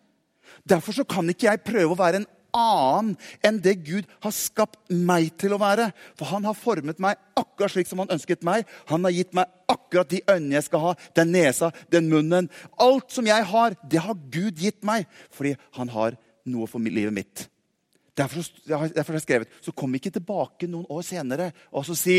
Derfor 0.69 0.95
så 0.95 1.03
kan 1.03 1.27
ikke 1.29 1.49
jeg 1.49 1.65
prøve 1.65 1.95
å 1.95 1.99
være 1.99 2.21
en 2.21 2.29
annen 2.53 3.15
enn 3.45 3.59
det 3.65 3.79
Gud 3.85 4.09
har 4.23 4.33
skapt 4.35 4.77
meg 4.93 5.31
til 5.41 5.55
å 5.55 5.61
være. 5.61 5.89
For 6.19 6.29
han 6.29 6.45
har 6.47 6.57
formet 6.57 7.01
meg 7.01 7.17
akkurat 7.39 7.73
slik 7.73 7.89
som 7.89 8.03
han 8.03 8.13
ønsket 8.13 8.45
meg. 8.45 8.67
Han 8.91 9.05
har 9.07 9.15
gitt 9.15 9.33
meg 9.33 9.49
akkurat 9.71 10.11
de 10.11 10.21
øynene 10.27 10.59
jeg 10.59 10.67
skal 10.69 10.85
ha, 10.85 10.91
den 11.17 11.33
nesa, 11.33 11.71
den 11.93 12.11
munnen. 12.11 12.51
Alt 12.81 13.09
som 13.15 13.27
jeg 13.27 13.49
har, 13.49 13.77
det 13.89 14.05
har 14.05 14.21
Gud 14.29 14.61
gitt 14.61 14.83
meg 14.85 15.09
fordi 15.33 15.55
han 15.79 15.91
har 15.93 16.19
noe 16.45 16.69
for 16.69 16.83
livet 16.83 17.15
mitt. 17.15 17.47
Derfor, 18.13 18.45
derfor 18.67 19.15
har 19.15 19.17
jeg 19.17 19.25
skrevet 19.25 19.55
så 19.65 19.73
kom 19.73 19.95
ikke 19.97 20.11
tilbake 20.13 20.67
noen 20.69 20.85
år 20.93 21.05
senere 21.07 21.47
og 21.73 21.85
så 21.87 21.95
si 21.97 22.17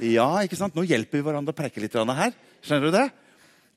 Ja, 0.00 0.26
ikke 0.44 0.56
sant? 0.56 0.76
Nå 0.76 0.84
hjelper 0.88 1.18
vi 1.18 1.24
hverandre 1.24 1.52
å 1.52 1.56
preike 1.56 1.80
litt 1.82 1.96
her. 1.96 2.36
Skjønner 2.64 2.88
du 2.88 2.94
det? 2.94 3.08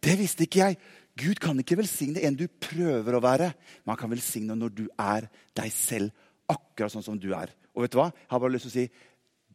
Det 0.04 0.14
visste 0.20 0.46
ikke 0.46 0.62
jeg. 0.62 0.78
Gud 1.20 1.40
kan 1.44 1.60
ikke 1.60 1.78
velsigne 1.78 2.24
en 2.24 2.36
du 2.36 2.48
prøver 2.48 3.16
å 3.16 3.22
være, 3.24 3.50
men 3.84 3.92
han 3.92 4.00
kan 4.00 4.12
velsigne 4.12 4.56
når 4.56 4.72
du 4.74 4.86
er 4.96 5.28
deg 5.56 5.70
selv, 5.76 6.16
akkurat 6.50 6.94
sånn 6.96 7.06
som 7.06 7.20
du 7.20 7.30
er. 7.36 7.52
Og 7.76 7.84
vet 7.84 7.94
du 7.94 8.00
hva? 8.00 8.08
Jeg 8.16 8.32
har 8.32 8.42
bare 8.42 8.56
lyst 8.56 8.70
til 8.70 8.72
å 8.72 8.78
si 8.78 8.88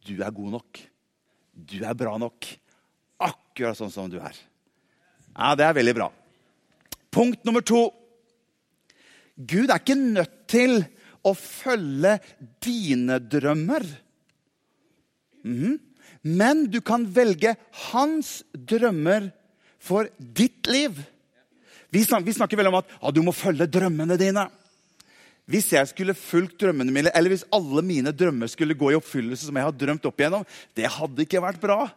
du 0.09 0.23
er 0.23 0.31
god 0.35 0.53
nok. 0.55 0.79
Du 1.53 1.81
er 1.83 1.97
bra 1.97 2.15
nok. 2.21 2.47
Akkurat 3.19 3.77
sånn 3.77 3.91
som 3.91 4.07
du 4.11 4.17
er. 4.21 4.37
Ja, 5.35 5.55
Det 5.55 5.65
er 5.65 5.73
veldig 5.73 5.95
bra. 5.95 6.11
Punkt 7.11 7.43
nummer 7.45 7.61
to. 7.61 7.89
Gud 9.39 9.71
er 9.71 9.79
ikke 9.79 9.97
nødt 9.99 10.35
til 10.51 10.81
å 11.23 11.33
følge 11.35 12.17
dine 12.63 13.19
drømmer. 13.23 13.85
Mm. 15.47 15.79
Men 16.27 16.65
du 16.71 16.81
kan 16.83 17.05
velge 17.15 17.55
hans 17.91 18.41
drømmer 18.53 19.29
for 19.79 20.09
ditt 20.19 20.67
liv. 20.67 20.97
Vi 21.89 22.03
snakker 22.03 22.59
vel 22.59 22.69
om 22.69 22.81
at 22.81 22.89
ja, 22.91 23.11
du 23.15 23.21
må 23.25 23.33
følge 23.33 23.69
drømmene 23.71 24.19
dine. 24.19 24.45
Hvis 25.49 25.71
jeg 25.73 25.87
skulle 25.89 26.13
fulgt 26.13 26.59
drømmene 26.61 26.93
mine, 26.93 27.13
eller 27.17 27.33
hvis 27.33 27.47
alle 27.55 27.81
mine 27.81 28.11
drømmer 28.13 28.51
skulle 28.51 28.77
gå 28.77 28.91
i 28.91 28.99
oppfyllelse, 28.99 29.47
som 29.47 29.57
jeg 29.57 29.65
har 29.65 29.73
drømt 29.73 30.05
opp 30.05 30.21
igjennom, 30.21 30.43
det 30.77 30.91
hadde 30.93 31.25
ikke 31.25 31.41
vært 31.41 31.63
bra. 31.63 31.87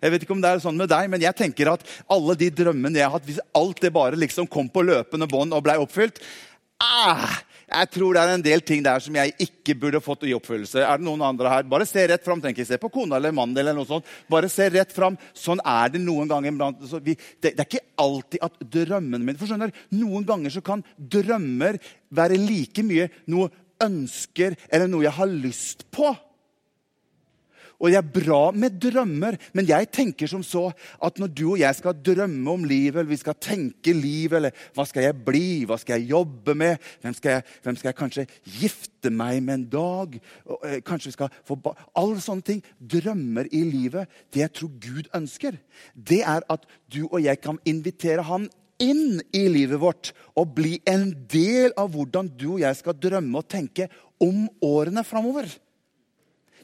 Jeg 0.00 0.14
vet 0.14 0.24
ikke 0.24 0.32
om 0.32 0.40
det 0.40 0.48
er 0.48 0.62
sånn 0.62 0.78
med 0.78 0.88
deg, 0.88 1.10
men 1.12 1.20
jeg 1.20 1.36
tenker 1.36 1.74
at 1.74 1.84
alle 2.10 2.36
de 2.38 2.48
drømmene 2.62 3.02
jeg 3.02 3.04
har 3.04 3.12
hatt, 3.18 3.26
hvis 3.28 3.42
alt 3.58 3.82
det 3.84 3.92
bare 3.92 4.16
liksom 4.16 4.48
kom 4.48 4.70
på 4.72 4.86
løpende 4.86 5.28
bånd 5.28 5.52
og 5.52 5.66
blei 5.66 5.76
oppfylt, 5.82 6.22
ah, 6.82 7.38
jeg 7.72 7.88
tror 7.94 8.16
det 8.16 8.22
er 8.22 8.32
en 8.34 8.44
del 8.44 8.62
ting 8.66 8.82
der 8.84 9.00
som 9.00 9.16
jeg 9.16 9.32
ikke 9.40 9.76
burde 9.80 10.00
fått 10.04 10.26
i 10.28 10.34
oppfyllelse. 10.36 10.82
Er 10.84 11.00
det 11.00 11.06
noen 11.06 11.22
andre 11.24 11.52
her? 11.52 11.68
Bare 11.68 11.86
se 11.88 12.04
rett 12.10 12.24
fram. 12.24 12.42
Trenger 12.42 12.58
ikke 12.58 12.68
se 12.68 12.80
på 12.82 12.90
kona 12.92 13.16
eller 13.16 13.32
mannen. 13.32 13.56
eller 13.56 13.76
noe 13.76 13.88
sånt. 13.88 14.08
Bare 14.30 14.50
se 14.52 14.68
rett 14.72 14.92
fram. 14.92 15.16
Sånn 15.36 15.62
er 15.64 15.94
det 15.94 16.02
noen 16.02 16.28
ganger. 16.28 16.52
Vi, 17.00 17.16
det, 17.40 17.54
det, 17.54 17.54
er 17.56 17.68
ikke 17.70 17.84
alltid 18.02 18.44
at 18.44 18.60
drømmene 18.76 19.24
mine 19.24 19.40
for 19.40 19.48
skjønner, 19.48 19.72
Noen 19.96 20.26
ganger 20.28 20.52
så 20.52 20.64
kan 20.64 20.84
drømmer 20.96 21.78
være 22.12 22.40
like 22.40 22.84
mye 22.84 23.08
noe 23.30 23.48
ønsker 23.82 24.56
eller 24.68 24.90
noe 24.90 25.06
jeg 25.06 25.16
har 25.16 25.32
lyst 25.32 25.86
på. 25.94 26.12
Og 27.82 27.90
det 27.90 27.98
er 27.98 28.12
bra 28.14 28.52
med 28.54 28.76
drømmer, 28.78 29.36
men 29.58 29.66
jeg 29.66 29.88
tenker 29.90 30.30
som 30.30 30.44
så 30.46 30.68
at 31.02 31.18
når 31.18 31.32
du 31.34 31.44
og 31.48 31.58
jeg 31.58 31.74
skal 31.74 31.98
drømme 31.98 32.54
om 32.54 32.66
livet, 32.68 33.00
eller 33.00 33.10
vi 33.10 33.18
skal 33.18 33.34
tenke 33.42 33.94
livet, 33.96 34.36
eller 34.38 34.62
hva 34.76 34.86
skal 34.86 35.08
jeg 35.08 35.18
bli, 35.26 35.64
hva 35.66 35.80
skal 35.82 35.98
jeg 35.98 36.12
jobbe 36.12 36.54
med, 36.54 36.78
hvem 37.02 37.16
skal 37.18 37.36
jeg, 37.36 37.46
hvem 37.64 37.80
skal 37.80 37.90
jeg 37.90 37.98
kanskje 37.98 38.26
gifte 38.60 39.10
meg 39.10 39.42
med 39.42 39.54
en 39.56 39.66
dag, 39.72 40.14
eh, 40.62 40.78
kanskje 40.86 41.10
vi 41.10 41.16
skal 41.18 41.34
få 41.48 41.58
Alle 41.98 42.20
sånne 42.22 42.42
ting. 42.46 42.62
Drømmer 42.78 43.50
i 43.50 43.62
livet. 43.66 44.08
Det 44.32 44.40
jeg 44.40 44.52
tror 44.52 44.70
Gud 44.78 45.10
ønsker, 45.14 45.58
det 45.94 46.22
er 46.22 46.46
at 46.50 46.66
du 46.92 47.08
og 47.10 47.20
jeg 47.22 47.40
kan 47.40 47.58
invitere 47.66 48.22
Han 48.22 48.48
inn 48.82 49.20
i 49.34 49.46
livet 49.50 49.80
vårt 49.80 50.12
og 50.38 50.54
bli 50.56 50.78
en 50.88 51.10
del 51.30 51.74
av 51.78 51.92
hvordan 51.94 52.30
du 52.38 52.54
og 52.54 52.62
jeg 52.64 52.78
skal 52.78 52.98
drømme 52.98 53.42
og 53.42 53.48
tenke 53.50 53.88
om 54.22 54.48
årene 54.62 55.04
framover. 55.06 55.50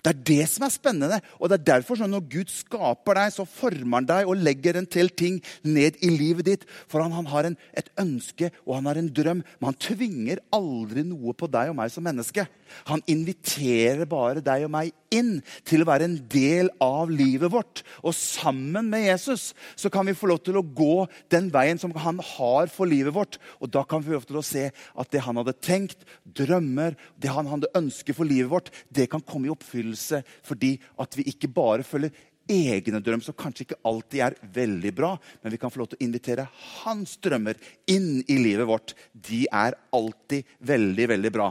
Det 0.08 0.14
er 0.14 0.24
det 0.24 0.44
som 0.48 0.64
er 0.64 0.72
spennende. 0.72 1.18
Og 1.36 1.50
det 1.50 1.58
er 1.58 1.66
derfor 1.74 1.98
sånn 2.00 2.14
når 2.14 2.24
Gud 2.32 2.52
skaper 2.52 3.18
deg, 3.20 3.32
så 3.34 3.44
former 3.44 4.00
han 4.00 4.08
deg 4.08 4.30
og 4.30 4.40
legger 4.40 4.78
en 4.80 4.88
til 4.88 5.10
ting 5.12 5.36
ned 5.66 5.98
i 6.00 6.08
livet 6.14 6.48
ditt. 6.48 6.64
For 6.88 7.04
han, 7.04 7.12
han 7.12 7.28
har 7.28 7.50
en, 7.50 7.58
et 7.76 7.90
ønske 8.00 8.48
og 8.64 8.78
han 8.78 8.88
har 8.88 9.00
en 9.00 9.10
drøm, 9.12 9.42
men 9.44 9.68
han 9.68 9.80
tvinger 9.84 10.40
aldri 10.56 11.04
noe 11.04 11.34
på 11.36 11.50
deg 11.52 11.74
og 11.74 11.76
meg 11.76 11.92
som 11.92 12.06
menneske. 12.08 12.46
Han 12.88 13.04
inviterer 13.10 14.08
bare 14.08 14.44
deg 14.44 14.64
og 14.64 14.72
meg 14.72 14.96
inn 15.14 15.38
til 15.68 15.82
å 15.82 15.88
være 15.88 16.08
en 16.08 16.16
del 16.30 16.70
av 16.84 17.10
livet 17.12 17.52
vårt. 17.52 17.82
Og 18.02 18.14
sammen 18.16 18.90
med 18.92 19.06
Jesus 19.06 19.52
så 19.78 19.90
kan 19.92 20.08
vi 20.08 20.16
få 20.16 20.30
lov 20.30 20.42
til 20.46 20.58
å 20.60 20.64
gå 20.64 21.06
den 21.32 21.50
veien 21.54 21.80
som 21.80 21.94
han 21.96 22.20
har 22.34 22.72
for 22.72 22.90
livet 22.90 23.14
vårt. 23.16 23.40
Og 23.62 23.72
da 23.74 23.84
kan 23.88 24.02
vi 24.02 24.12
få 24.12 24.18
lov 24.18 24.28
til 24.28 24.40
å 24.40 24.46
se 24.46 24.64
at 24.70 25.12
det 25.14 25.24
han 25.24 25.40
hadde 25.40 25.56
tenkt, 25.64 26.06
drømmer, 26.24 26.96
det 27.16 27.32
han 27.34 27.48
hadde 27.50 27.72
ønsket 27.78 28.18
for 28.18 28.28
livet 28.28 28.52
vårt, 28.52 28.72
det 28.88 29.08
kan 29.12 29.24
komme 29.24 29.48
i 29.48 29.54
oppfyllelse 29.54 30.22
fordi 30.46 30.76
at 31.00 31.16
vi 31.18 31.26
ikke 31.30 31.50
bare 31.52 31.86
følger 31.86 32.12
egne 32.48 33.00
drømmer, 33.04 33.24
som 33.24 33.36
kanskje 33.36 33.66
ikke 33.66 33.80
alltid 33.86 34.22
er 34.24 34.36
veldig 34.54 34.92
bra, 34.96 35.12
men 35.42 35.52
vi 35.52 35.60
kan 35.60 35.72
få 35.72 35.82
lov 35.82 35.90
til 35.92 36.00
å 36.00 36.06
invitere 36.06 36.48
hans 36.80 37.18
drømmer 37.24 37.58
inn 37.92 38.22
i 38.24 38.38
livet 38.40 38.68
vårt. 38.68 38.94
De 39.12 39.44
er 39.52 39.76
alltid 39.94 40.56
veldig, 40.70 41.08
veldig 41.12 41.34
bra. 41.34 41.50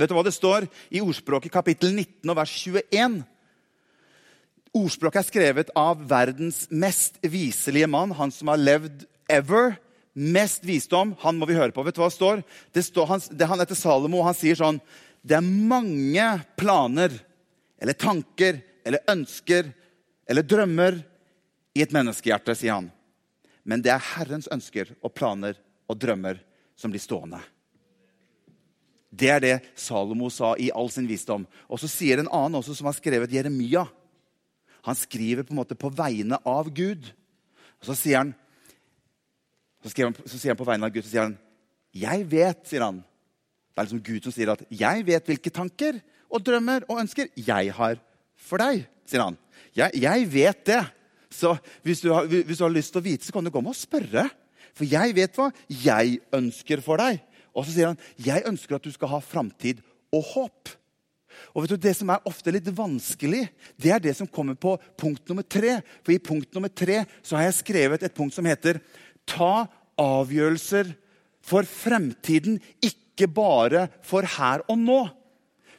Vet 0.00 0.08
du 0.08 0.16
hva 0.16 0.24
det 0.24 0.32
står 0.32 0.64
i 0.88 1.02
ordspråket 1.04 1.52
kapittel 1.52 1.92
19 1.92 2.32
og 2.32 2.38
vers 2.38 2.54
21? 2.56 3.20
Ordspråket 4.80 5.20
er 5.20 5.26
skrevet 5.28 5.72
av 5.76 6.00
verdens 6.08 6.62
mest 6.70 7.18
viselige 7.20 7.88
mann, 7.90 8.14
han 8.16 8.32
som 8.32 8.52
har 8.52 8.60
levd 8.60 9.04
ever. 9.28 9.76
Mest 10.14 10.64
visdom. 10.66 11.12
Han 11.22 11.36
må 11.38 11.46
vi 11.46 11.54
høre 11.54 11.70
på. 11.74 11.84
Vet 11.86 11.94
du 11.94 12.00
hva 12.02 12.08
det 12.10 12.16
står? 12.16 12.40
Det 12.74 12.82
står 12.82 13.06
han, 13.12 13.22
det, 13.30 13.46
han 13.46 13.60
heter 13.62 13.78
Salomo, 13.78 14.24
han 14.26 14.34
sier 14.34 14.58
sånn 14.58 14.80
Det 15.22 15.36
er 15.36 15.44
mange 15.44 16.26
planer 16.58 17.14
eller 17.80 17.96
tanker 17.96 18.58
eller 18.84 19.04
ønsker 19.12 19.70
eller 20.30 20.46
drømmer 20.46 20.98
i 21.76 21.84
et 21.84 21.94
menneskehjerte, 21.94 22.56
sier 22.58 22.78
han. 22.78 22.90
Men 23.62 23.84
det 23.84 23.92
er 23.94 24.08
Herrens 24.16 24.50
ønsker 24.50 24.94
og 25.00 25.14
planer 25.14 25.58
og 25.90 25.98
drømmer 26.00 26.40
som 26.78 26.92
blir 26.92 27.02
stående. 27.02 27.40
Det 29.10 29.30
er 29.30 29.40
det 29.42 29.56
Salomo 29.74 30.30
sa 30.30 30.54
i 30.54 30.70
all 30.70 30.90
sin 30.92 31.08
visdom. 31.10 31.46
Og 31.66 31.80
så 31.82 31.90
sier 31.90 32.22
en 32.22 32.30
annen 32.30 32.60
også, 32.60 32.76
som 32.78 32.86
har 32.86 32.94
skrevet 32.96 33.32
Jeremia. 33.34 33.84
Han 34.86 34.96
skriver 34.96 35.44
på 35.44 35.54
en 35.54 35.60
måte 35.60 35.76
på 35.78 35.90
vegne 35.92 36.38
av 36.46 36.70
Gud. 36.72 37.10
Og 37.80 37.90
så 37.90 37.96
sier 37.98 38.22
han, 38.22 38.32
så, 39.82 39.92
han, 39.98 40.16
så 40.24 40.36
sier 40.36 40.54
han 40.54 40.60
på 40.60 40.68
vegne 40.68 40.86
av 40.86 40.94
Gud 40.94 41.04
så 41.04 41.12
sier 41.12 41.26
han, 41.26 41.38
'Jeg 41.90 42.26
vet', 42.30 42.68
sier 42.68 42.84
han. 42.84 43.00
Det 43.02 43.80
er 43.80 43.86
liksom 43.88 44.02
Gud 44.06 44.22
som 44.22 44.32
sier 44.32 44.52
at 44.52 44.62
'jeg 44.70 45.06
vet 45.06 45.26
hvilke 45.26 45.50
tanker 45.50 46.00
og 46.30 46.44
drømmer 46.44 46.86
og 46.88 47.00
ønsker 47.02 47.32
jeg 47.34 47.72
har 47.74 47.98
for 48.36 48.62
deg', 48.62 48.86
sier 49.06 49.24
han. 49.24 49.38
Jeg, 49.74 49.90
jeg 49.94 50.32
vet 50.32 50.66
det. 50.66 50.84
Så 51.30 51.56
hvis 51.82 52.00
du, 52.00 52.12
har, 52.12 52.26
hvis 52.26 52.58
du 52.58 52.64
har 52.64 52.74
lyst 52.74 52.92
til 52.92 53.00
å 53.00 53.06
vite, 53.06 53.24
så 53.26 53.32
kan 53.32 53.44
du 53.44 53.50
komme 53.50 53.70
og 53.70 53.78
spørre. 53.78 54.28
For 54.74 54.86
jeg 54.86 55.14
vet 55.16 55.34
hva 55.38 55.50
jeg 55.66 56.20
ønsker 56.34 56.82
for 56.82 57.00
deg. 57.00 57.20
Og 57.54 57.64
så 57.64 57.74
sier 57.74 57.90
han 57.92 58.00
jeg 58.20 58.46
ønsker 58.48 58.78
at 58.78 58.86
du 58.86 58.92
skal 58.94 59.12
ha 59.14 59.20
framtid 59.24 59.82
og 60.14 60.24
håp. 60.34 60.72
Og 61.54 61.62
vet 61.64 61.74
du, 61.74 61.76
Det 61.80 61.94
som 61.96 62.10
er 62.12 62.26
ofte 62.28 62.52
litt 62.52 62.68
vanskelig, 62.74 63.44
det 63.80 63.92
er 63.94 64.02
det 64.02 64.16
som 64.18 64.28
kommer 64.28 64.58
på 64.58 64.76
punkt 64.98 65.28
nummer 65.30 65.46
tre. 65.46 65.80
For 66.04 66.14
i 66.14 66.22
punkt 66.22 66.52
nummer 66.54 66.72
tre 66.72 67.04
så 67.22 67.38
har 67.38 67.48
jeg 67.48 67.60
skrevet 67.62 68.02
et 68.02 68.16
punkt 68.16 68.34
som 68.34 68.46
heter 68.46 68.80
Ta 69.28 69.68
avgjørelser 70.00 70.94
for 71.44 71.66
fremtiden, 71.68 72.58
ikke 72.82 73.28
bare 73.30 73.88
for 74.06 74.26
her 74.26 74.64
og 74.68 74.78
nå. 74.80 75.00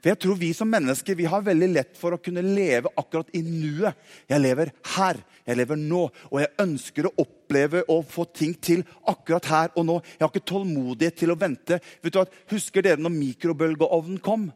For 0.01 0.10
jeg 0.10 0.20
tror 0.24 0.39
Vi 0.41 0.50
som 0.58 0.70
mennesker 0.70 1.17
vi 1.17 1.27
har 1.29 1.43
veldig 1.46 1.67
lett 1.75 1.98
for 2.00 2.15
å 2.15 2.22
kunne 2.22 2.41
leve 2.41 2.89
akkurat 2.98 3.29
i 3.38 3.43
nuet. 3.46 3.98
Jeg 4.29 4.41
lever 4.41 4.72
her, 4.96 5.20
jeg 5.46 5.60
lever 5.60 5.77
nå, 5.77 6.08
og 6.31 6.39
jeg 6.41 6.53
ønsker 6.63 7.08
å 7.08 7.13
oppleve 7.22 7.84
og 7.86 8.08
få 8.10 8.25
ting 8.34 8.55
til 8.58 8.81
akkurat 9.10 9.50
her 9.51 9.77
og 9.77 9.86
nå. 9.86 10.00
Jeg 10.15 10.25
har 10.25 10.34
ikke 10.34 10.50
tålmodighet 10.53 11.22
til 11.22 11.34
å 11.34 11.38
vente. 11.38 11.77
Vet 12.01 12.15
du 12.15 12.17
hva? 12.17 12.25
Husker 12.50 12.86
dere 12.86 13.01
når 13.01 13.13
mikrobølgeovnen 13.20 14.17
kom? 14.25 14.50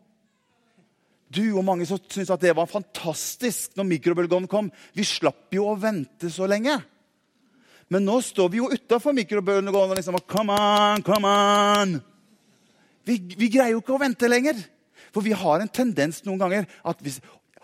Du 1.30 1.44
og 1.54 1.66
mange 1.68 1.86
som 1.90 2.02
syntes 2.02 2.34
at 2.34 2.42
det 2.42 2.56
var 2.58 2.70
fantastisk 2.70 3.78
når 3.78 3.90
mikrobølgeovnen 3.94 4.50
kom. 4.50 4.74
Vi 4.98 5.06
slapp 5.06 5.54
jo 5.54 5.70
å 5.70 5.78
vente 5.78 6.32
så 6.34 6.50
lenge. 6.50 6.80
Men 7.94 8.02
nå 8.02 8.18
står 8.25 8.50
vi 8.50 8.64
jo 8.64 8.74
utafor 8.74 9.14
mikrobølgeovnen 9.14 9.94
og 9.94 10.00
liksom 10.00 10.24
Come 10.25 10.58
on, 10.58 11.06
come 11.06 11.30
on! 11.30 12.00
Vi, 13.06 13.20
vi 13.38 13.54
greier 13.54 13.75
jo 13.75 13.84
ikke 13.84 13.94
å 13.94 14.02
vente 14.02 14.25
lenger. 14.25 14.58
For 15.16 15.24
vi 15.24 15.36
har 15.36 15.64
en 15.64 15.72
tendens 15.72 16.20
noen 16.28 16.42
ganger 16.42 16.66
at 16.84 17.04
hvis, 17.04 17.22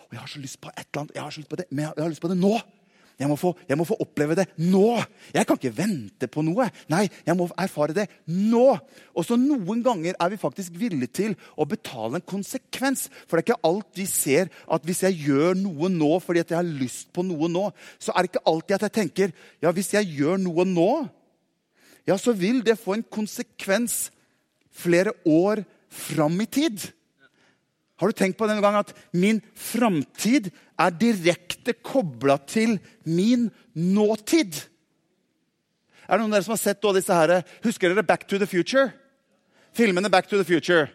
jeg 0.08 0.20
har 0.20 0.30
så 0.30 0.40
lyst 0.40 0.62
på 0.62 0.72
et 0.72 0.86
eller 0.86 1.02
annet, 1.02 1.18
jeg 1.18 1.24
har 1.26 1.34
så 1.34 1.42
lyst 1.42 1.52
på 1.52 1.60
det, 1.60 1.68
men 1.70 1.90
jeg 1.90 2.00
har 2.00 2.14
lyst 2.14 2.24
på 2.24 2.32
det 2.32 2.40
nå. 2.40 2.56
Jeg 3.20 3.28
må, 3.30 3.36
få, 3.38 3.52
jeg 3.68 3.76
må, 3.78 3.84
få, 3.86 3.96
oppleve 4.02 4.34
det 4.34 4.46
nå. 4.58 4.96
Jeg 5.34 5.46
kan 5.46 5.58
ikke 5.58 5.74
vente 5.76 6.26
på 6.32 6.42
noe. 6.42 6.64
Nei, 6.90 7.04
jeg 7.26 7.36
må 7.38 7.46
erfare 7.60 7.94
det 7.94 8.06
nå. 8.26 8.64
Og 9.14 9.26
så 9.26 9.36
Noen 9.38 9.82
ganger 9.84 10.16
er 10.16 10.32
vi 10.32 10.40
faktisk 10.40 10.74
villige 10.80 11.12
til 11.20 11.36
å 11.54 11.66
betale 11.68 12.18
en 12.18 12.24
konsekvens. 12.26 13.04
For 13.28 13.36
det 13.36 13.44
er 13.44 13.48
ikke 13.52 13.68
alt 13.68 14.00
vi 14.00 14.08
ser 14.10 14.50
at 14.64 14.88
hvis 14.88 15.04
jeg 15.04 15.20
gjør 15.28 15.54
noe 15.60 15.92
nå 15.92 16.16
fordi 16.24 16.42
jeg 16.42 16.56
har 16.56 16.66
lyst 16.66 17.12
på 17.14 17.24
noe 17.26 17.50
nå, 17.52 17.68
så 18.02 18.14
er 18.14 18.24
det 18.24 18.32
ikke 18.32 18.46
alltid 18.54 18.78
at 18.78 18.88
jeg 18.88 18.96
tenker 18.96 19.36
ja, 19.62 19.74
hvis 19.76 19.92
jeg 19.94 20.08
gjør 20.16 20.40
noe 20.42 20.66
nå, 20.66 20.90
ja, 22.08 22.16
så 22.18 22.34
vil 22.34 22.64
det 22.66 22.80
få 22.80 22.96
en 22.96 23.06
konsekvens 23.06 24.08
flere 24.74 25.12
år 25.28 25.62
fram 25.92 26.40
i 26.42 26.48
tid. 26.50 26.88
Har 28.02 28.10
du 28.10 28.16
tenkt 28.18 28.34
på 28.34 28.48
denne 28.50 28.64
gang 28.64 28.74
at 28.80 28.88
min 29.14 29.38
framtid 29.54 30.48
er 30.74 30.94
direkte 30.98 31.70
kobla 31.86 32.34
til 32.50 32.80
min 33.06 33.44
nåtid? 33.78 34.58
Er 36.10 36.18
det 36.18 36.24
noen 36.24 36.32
av 36.32 36.40
dere 36.40 36.46
som 36.48 36.56
har 36.56 36.64
sett 36.64 36.82
disse 36.82 37.14
her? 37.14 37.44
Husker 37.62 37.92
dere 37.92 38.02
Back 38.02 38.26
to 38.26 38.40
the 38.42 38.48
Future? 38.50 38.90
Filmene 39.70 40.10
Back 40.10 40.26
to 40.26 40.36
the 40.36 40.44
Future. 40.44 40.90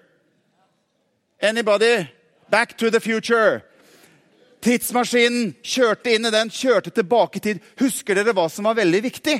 Anybody? 1.39 2.09
Back 2.51 2.77
to 2.77 2.91
the 2.91 2.99
Future. 2.99 3.61
Tidsmaskinen 4.59 5.53
kjørte 5.63 6.11
inn 6.11 6.27
i 6.27 6.33
den, 6.33 6.51
kjørte 6.51 6.91
tilbake 6.91 7.39
i 7.39 7.45
tid. 7.47 7.63
Husker 7.79 8.19
dere 8.19 8.35
hva 8.35 8.49
som 8.51 8.67
var 8.67 8.75
veldig 8.81 9.03
viktig? 9.07 9.39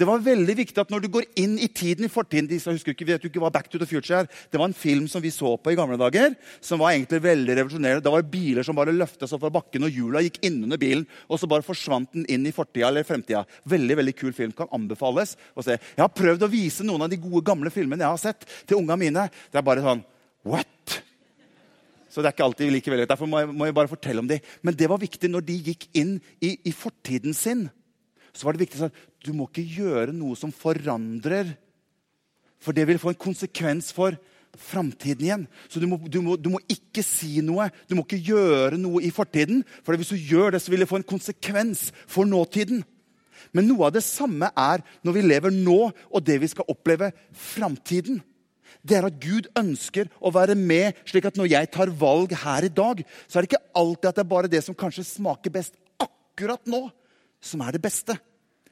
Det 0.00 0.06
var 0.08 0.22
veldig 0.24 0.54
viktig 0.56 0.80
at 0.80 0.88
når 0.88 1.02
du 1.04 1.10
går 1.12 1.26
inn 1.42 1.58
i 1.60 1.66
tiden 1.68 2.06
i 2.06 2.08
fortiden 2.08 2.46
de 2.48 2.56
husker 2.56 2.94
ikke, 2.94 3.04
vet 3.04 3.20
du 3.20 3.26
ikke 3.28 3.40
hva 3.42 3.50
Back 3.52 3.66
to 3.68 3.76
the 3.76 3.88
Future 3.88 4.22
er. 4.22 4.28
Det 4.48 4.56
var 4.56 4.70
en 4.70 4.76
film 4.76 5.04
som 5.12 5.20
vi 5.20 5.28
så 5.34 5.50
på 5.60 5.74
i 5.74 5.76
gamle 5.76 5.98
dager, 6.00 6.32
som 6.64 6.80
var 6.80 6.94
egentlig 6.94 7.18
veldig 7.26 7.56
revolusjonerende. 7.58 8.04
Det 8.06 8.12
var 8.14 8.24
biler 8.32 8.64
som 8.64 8.78
bare 8.78 8.94
løfta 8.96 9.28
seg 9.28 9.42
fra 9.42 9.50
bakken, 9.52 9.84
og 9.84 9.92
hjula 9.92 10.22
gikk 10.24 10.38
innunder 10.48 10.80
bilen. 10.80 11.04
Og 11.28 11.42
så 11.42 11.50
bare 11.50 11.66
forsvant 11.66 12.14
den 12.16 12.24
inn 12.32 12.46
i 12.48 12.54
fortida 12.56 12.88
eller 12.88 13.04
fremtida. 13.04 13.42
Veldig 13.68 13.98
veldig 14.00 14.14
kul 14.16 14.32
film. 14.36 14.54
Kan 14.56 14.72
anbefales 14.72 15.34
å 15.52 15.64
se. 15.66 15.76
Jeg 15.76 16.00
har 16.00 16.14
prøvd 16.16 16.46
å 16.46 16.52
vise 16.54 16.86
noen 16.88 17.04
av 17.04 17.12
de 17.12 17.18
gode, 17.20 17.44
gamle 17.50 17.72
filmene 17.74 18.06
jeg 18.06 18.14
har 18.14 18.22
sett, 18.22 18.48
til 18.64 18.80
unga 18.80 18.96
mine. 18.96 19.26
Det 19.52 19.60
er 19.60 19.66
bare 19.66 19.84
sånn 19.84 20.00
What? 20.48 20.96
Så 22.08 22.24
det 22.24 22.30
er 22.30 22.38
ikke 22.38 22.46
alltid 22.48 22.72
like 22.72 22.94
veldig. 22.94 23.10
Derfor 23.10 23.28
må 23.28 23.42
jeg, 23.42 23.52
må 23.52 23.68
jeg 23.68 23.76
bare 23.76 23.92
fortelle 23.92 24.24
om 24.24 24.32
de. 24.32 24.40
Men 24.64 24.80
det 24.80 24.88
var 24.88 25.02
viktig 25.04 25.28
når 25.28 25.44
de 25.44 25.58
gikk 25.68 25.84
inn 25.92 26.16
i, 26.40 26.54
i 26.64 26.72
fortiden 26.72 27.36
sin 27.36 27.66
så 28.32 28.46
var 28.46 28.56
det 28.56 28.66
viktig 28.66 28.86
at 28.86 29.04
du 29.24 29.32
må 29.36 29.48
ikke 29.48 29.66
gjøre 29.80 30.14
noe 30.16 30.38
som 30.38 30.52
forandrer. 30.54 31.54
For 32.60 32.76
det 32.76 32.86
vil 32.88 33.00
få 33.00 33.14
en 33.14 33.20
konsekvens 33.20 33.90
for 33.96 34.16
framtiden 34.58 35.26
igjen. 35.26 35.44
Så 35.70 35.80
du 35.80 35.86
må, 35.88 35.98
du, 36.06 36.20
må, 36.24 36.36
du 36.36 36.50
må, 36.52 36.60
ikke 36.70 37.04
si 37.06 37.40
noe. 37.44 37.68
Du 37.88 37.96
må 37.96 38.04
ikke 38.04 38.20
gjøre 38.30 38.78
noe 38.80 39.02
i 39.06 39.12
fortiden. 39.14 39.62
For 39.86 39.96
hvis 39.96 40.12
du 40.12 40.18
gjør 40.18 40.54
det, 40.54 40.62
så 40.62 40.72
vil 40.72 40.84
det 40.84 40.90
få 40.90 41.00
en 41.00 41.10
konsekvens 41.12 41.88
for 42.10 42.28
nåtiden. 42.28 42.82
Men 43.56 43.66
noe 43.70 43.88
av 43.88 43.94
det 43.96 44.04
samme 44.06 44.50
er 44.52 44.84
når 45.06 45.16
vi 45.16 45.26
lever 45.26 45.54
nå, 45.54 45.78
og 45.90 46.26
det 46.26 46.40
vi 46.42 46.50
skal 46.50 46.68
oppleve 46.70 47.10
framtiden. 47.32 48.20
Det 48.86 48.96
er 48.96 49.08
at 49.08 49.18
Gud 49.20 49.48
ønsker 49.58 50.08
å 50.22 50.32
være 50.32 50.54
med, 50.56 50.96
slik 51.08 51.26
at 51.28 51.36
når 51.36 51.50
jeg 51.52 51.70
tar 51.74 51.92
valg 52.00 52.32
her 52.44 52.64
i 52.64 52.72
dag, 52.72 53.02
så 53.26 53.38
er 53.38 53.44
det 53.44 53.50
ikke 53.50 53.66
alltid 53.76 54.08
at 54.08 54.20
det 54.20 54.24
er 54.24 54.30
bare 54.30 54.52
det 54.52 54.62
som 54.64 54.76
kanskje 54.78 55.08
smaker 55.08 55.52
best 55.52 55.76
akkurat 56.00 56.62
nå 56.70 56.86
som 57.40 57.62
er 57.64 57.76
det 57.76 57.82
beste. 57.84 58.16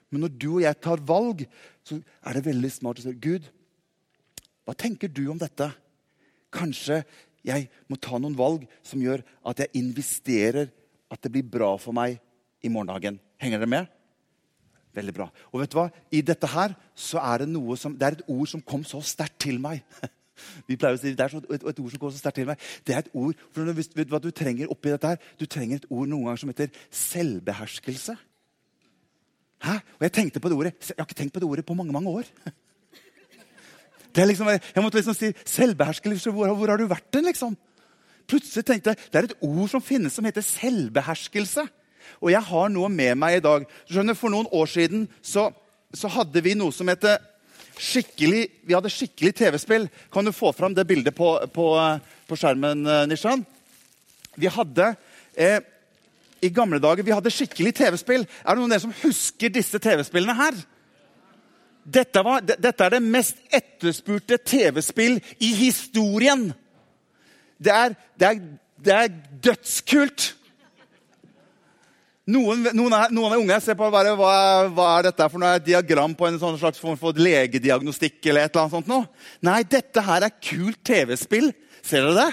Men 0.09 0.25
når 0.25 0.35
du 0.41 0.49
og 0.55 0.65
jeg 0.65 0.81
tar 0.85 1.05
valg, 1.05 1.45
så 1.85 1.99
er 1.99 2.37
det 2.37 2.47
veldig 2.49 2.71
smart 2.73 3.01
å 3.01 3.05
si 3.05 3.15
Gud, 3.21 3.49
hva 4.69 4.77
tenker 4.77 5.09
du 5.09 5.25
om 5.33 5.41
dette? 5.41 5.71
Kanskje 6.53 7.03
jeg 7.47 7.69
må 7.89 7.97
ta 8.01 8.19
noen 8.21 8.37
valg 8.37 8.67
som 8.85 9.01
gjør 9.01 9.23
at 9.49 9.63
jeg 9.63 9.81
investerer 9.81 10.69
at 11.09 11.23
det 11.25 11.33
blir 11.33 11.47
bra 11.49 11.71
for 11.81 11.97
meg 11.97 12.19
i 12.65 12.73
morgendagen. 12.73 13.17
Henger 13.41 13.63
dere 13.63 13.73
med? 13.73 13.89
Veldig 14.97 15.15
bra. 15.15 15.29
Og 15.53 15.63
vet 15.63 15.73
du 15.73 15.79
hva? 15.79 15.89
I 16.13 16.21
dette 16.27 16.49
her 16.53 16.75
så 16.99 17.21
er 17.23 17.45
det 17.45 17.51
noe 17.53 17.77
som, 17.81 17.95
det 17.97 18.07
er 18.07 18.19
et 18.19 18.31
ord 18.33 18.49
som 18.51 18.65
kom 18.65 18.85
så 18.89 19.01
sterkt 19.05 19.39
til 19.47 19.61
meg. 19.63 19.85
Vi 20.69 20.77
pleier 20.79 20.97
å 20.97 21.01
si 21.01 21.15
Det 21.17 21.25
er 21.25 21.37
et, 21.39 21.51
et, 21.51 21.81
ord 21.81 21.93
som 21.93 22.03
går 22.03 22.15
så 22.15 22.23
sterkt 22.23 22.41
til 22.41 22.49
meg. 22.51 22.65
Det 22.87 22.95
er 22.95 23.05
et 23.05 23.13
ord, 23.17 23.39
for 23.55 23.73
vet 23.73 23.95
du 23.97 24.15
hva 24.15 24.23
du 24.23 24.31
trenger 24.35 24.73
oppi 24.73 24.93
dette 24.93 25.15
her? 25.15 25.29
Du 25.41 25.47
trenger 25.47 25.81
et 25.81 25.89
ord 25.91 26.09
noen 26.11 26.29
ganger 26.29 26.43
som 26.43 26.53
heter 26.53 26.83
selvbeherskelse. 26.95 28.17
Hæ? 29.65 29.79
Og 29.99 30.07
jeg 30.07 30.13
tenkte 30.13 30.41
på 30.41 30.51
det 30.51 30.57
ordet. 30.57 30.75
Jeg 30.89 30.99
har 30.99 31.07
ikke 31.09 31.19
tenkt 31.19 31.35
på 31.35 31.41
det 31.43 31.49
ordet 31.49 31.67
på 31.67 31.75
mange 31.75 31.93
mange 31.93 32.11
år. 32.11 32.27
Det 34.09 34.23
er 34.23 34.31
liksom, 34.31 34.49
jeg 34.49 34.83
måtte 34.83 34.97
liksom 34.97 35.15
si 35.15 35.29
selvbeherskelse. 35.47 36.31
Hvor, 36.35 36.49
hvor 36.57 36.71
har 36.73 36.81
du 36.81 36.89
vært 36.91 37.13
den, 37.13 37.29
liksom? 37.29 37.53
Plutselig 38.27 38.65
tenkte 38.67 38.91
jeg, 38.91 38.99
Det 39.13 39.19
er 39.19 39.29
et 39.29 39.43
ord 39.45 39.69
som 39.71 39.85
finnes 39.85 40.13
som 40.13 40.25
heter 40.25 40.43
selvbeherskelse. 40.43 41.67
Og 42.21 42.33
jeg 42.33 42.43
har 42.43 42.69
noe 42.73 42.89
med 42.89 43.15
meg 43.21 43.37
i 43.37 43.45
dag. 43.45 43.67
Skjønner, 43.87 44.17
For 44.19 44.33
noen 44.33 44.49
år 44.51 44.67
siden 44.67 45.07
så, 45.23 45.51
så 45.95 46.11
hadde 46.13 46.43
vi 46.43 46.57
noe 46.59 46.75
som 46.75 46.89
heter 46.89 47.21
skikkelig, 47.79 48.43
vi 48.67 48.75
hadde 48.75 48.91
skikkelig 48.91 49.35
TV-spill. 49.39 49.89
Kan 50.13 50.27
du 50.27 50.33
få 50.35 50.53
fram 50.57 50.75
det 50.75 50.87
bildet 50.89 51.15
på, 51.15 51.31
på, 51.55 51.69
på 52.27 52.39
skjermen, 52.39 52.85
eh, 52.87 53.05
Nishan? 53.07 53.45
Vi 54.39 54.51
hadde 54.51 54.93
eh, 55.37 55.61
i 56.43 56.51
gamle 56.55 56.81
dager 56.83 57.07
vi 57.07 57.15
hadde 57.15 57.33
skikkelig 57.33 57.75
TV-spill. 57.79 58.27
Er 58.45 58.55
det 58.55 58.61
noen 58.61 58.71
av 58.71 58.77
dere 58.77 58.87
som 58.87 58.97
husker 59.03 59.53
disse 59.53 59.81
TV-spillene 59.83 60.37
her? 60.39 60.59
Dette, 61.89 62.23
var, 62.25 62.43
dette, 62.45 62.85
er 62.85 62.97
det 62.97 63.05
mest 63.05 63.39
etterspurte 63.55 64.37
TV-spill 64.45 65.21
i 65.41 65.53
historien. 65.57 66.51
Det 67.59 67.73
er, 67.73 67.95
det 68.21 68.29
er, 68.29 68.43
det 68.85 68.95
er 68.95 69.15
dødskult. 69.49 70.35
Noen, 72.29 72.67
noen, 72.77 72.93
er, 72.93 73.13
noen 73.15 73.33
av 73.33 73.41
unge 73.41 73.57
ser 73.65 73.77
på 73.79 73.87
bare, 73.93 74.13
hva, 74.19 74.33
hva 74.77 74.89
er 74.99 75.07
dette 75.09 75.31
for 75.33 75.41
noe 75.41 75.63
diagram 75.65 76.13
på 76.13 76.27
en 76.29 76.37
sånn 76.43 76.59
slags 76.61 76.81
form 76.83 76.99
for 77.01 77.17
legediagnostikk. 77.17 78.21
eller 78.27 78.45
et 78.45 78.53
eller 78.53 78.67
annet 78.67 78.77
sånt 78.77 78.91
noe. 78.91 79.09
Nei, 79.49 79.63
dette 79.65 80.05
her 80.05 80.27
er 80.29 80.37
kult 80.37 80.83
TV-spill. 80.85 81.49
Ser 81.81 82.05
dere 82.05 82.19
det? 82.19 82.29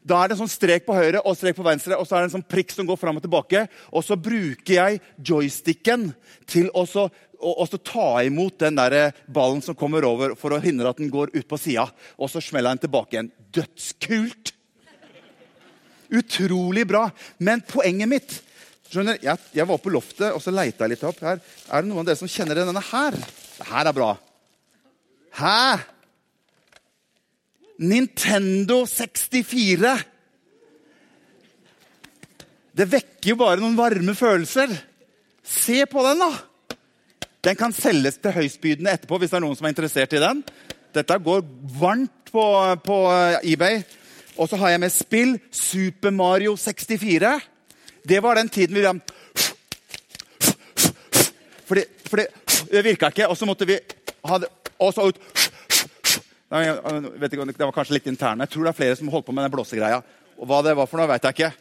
Da 0.00 0.16
er 0.16 0.30
det 0.30 0.36
en 0.36 0.42
sånn 0.46 0.52
strek 0.52 0.86
på 0.86 0.96
høyre 0.96 1.20
og 1.28 1.36
strek 1.36 1.58
på 1.58 1.64
venstre, 1.66 1.96
og 1.98 2.06
så 2.08 2.16
er 2.16 2.22
det 2.22 2.30
en 2.30 2.36
sånn 2.38 2.48
prikk 2.48 2.72
som 2.72 2.88
går 2.88 2.96
fram 3.00 3.18
og 3.20 3.24
tilbake. 3.24 3.66
Og 3.92 4.04
så 4.06 4.16
bruker 4.16 4.72
jeg 4.76 5.00
joysticken 5.30 6.10
til 6.48 6.70
å 6.72 6.86
ta 7.76 8.08
imot 8.24 8.60
den 8.62 8.80
der 8.80 9.12
ballen 9.28 9.60
som 9.64 9.76
kommer 9.76 10.06
over, 10.08 10.34
for 10.40 10.56
å 10.56 10.62
hindre 10.62 10.92
at 10.92 11.02
den 11.02 11.12
går 11.12 11.34
ut 11.36 11.48
på 11.48 11.60
sida. 11.60 11.90
Og 12.16 12.32
så 12.32 12.40
smeller 12.44 12.72
jeg 12.72 12.80
den 12.80 12.86
tilbake 12.86 13.16
igjen. 13.16 13.32
Dødskult! 13.60 14.54
Utrolig 16.10 16.86
bra. 16.90 17.04
Men 17.38 17.62
poenget 17.66 18.10
mitt 18.10 18.40
Skjønner, 18.90 19.20
jeg, 19.22 19.38
jeg, 19.54 19.66
var 19.70 19.78
på 19.78 19.92
loftet 19.94 20.32
og 20.34 20.40
så 20.42 20.50
leita 20.50 20.88
litt 20.90 21.04
opp. 21.06 21.20
Her. 21.22 21.38
Er 21.70 21.84
det 21.84 21.86
noen 21.86 22.02
av 22.02 22.08
dere 22.08 22.18
som 22.18 22.30
kjenner 22.30 22.58
denne 22.58 22.82
her? 22.82 23.14
Det 23.14 23.66
her 23.68 23.86
er 23.86 23.94
bra. 23.94 24.08
Hæ? 25.38 25.60
Nintendo 27.80 28.82
64. 28.86 29.94
Det 32.76 32.86
vekker 32.86 33.32
jo 33.32 33.38
bare 33.40 33.60
noen 33.60 33.78
varme 33.78 34.14
følelser. 34.16 34.72
Se 35.40 35.82
på 35.88 36.04
den, 36.04 36.20
da! 36.20 36.30
Den 37.40 37.56
kan 37.56 37.72
selges 37.72 38.18
til 38.20 38.36
høystbydende 38.36 38.92
etterpå 38.92 39.16
hvis 39.20 39.32
det 39.32 39.38
er 39.38 39.44
noen 39.46 39.56
som 39.56 39.68
er 39.68 39.72
interessert 39.72 40.12
i 40.12 40.20
den. 40.20 40.42
Dette 40.92 41.16
går 41.24 41.40
varmt 41.80 42.32
på, 42.32 42.44
på 42.84 42.98
eBay. 43.48 43.80
Og 44.36 44.48
så 44.48 44.60
har 44.60 44.74
jeg 44.74 44.82
med 44.84 44.92
spill 44.92 45.34
Super 45.48 46.12
Mario 46.12 46.54
64. 46.60 47.32
Det 48.04 48.20
var 48.22 48.36
den 48.36 48.48
tiden 48.48 48.76
vi 48.76 48.84
Fordi, 51.70 51.84
fordi 52.10 52.24
det 52.72 52.84
virka 52.84 53.08
ikke, 53.08 53.28
og 53.28 53.36
så 53.36 53.46
måtte 53.46 53.66
vi 53.66 53.78
ha 54.24 54.38
det 54.38 54.48
Og 54.80 54.94
så 54.94 55.04
ut 55.06 55.18
ikke, 56.50 57.52
Det 57.52 57.66
var 57.66 57.72
kanskje 57.72 57.98
litt 57.98 58.08
interne. 58.10 58.44
Jeg 58.44 58.54
tror 58.54 58.64
det 58.64 58.72
er 58.72 58.80
flere 58.80 58.96
som 58.98 59.08
holdt 59.08 59.26
på 59.26 59.34
med 59.36 59.46
den 59.46 59.54
blåsegreia. 59.54 60.02
Og 60.40 60.48
hva 60.48 60.62
det 60.66 60.74
var 60.76 60.88
for 60.90 60.98
noe, 60.98 61.10
vet 61.10 61.28
jeg 61.28 61.36
ikke. 61.36 61.52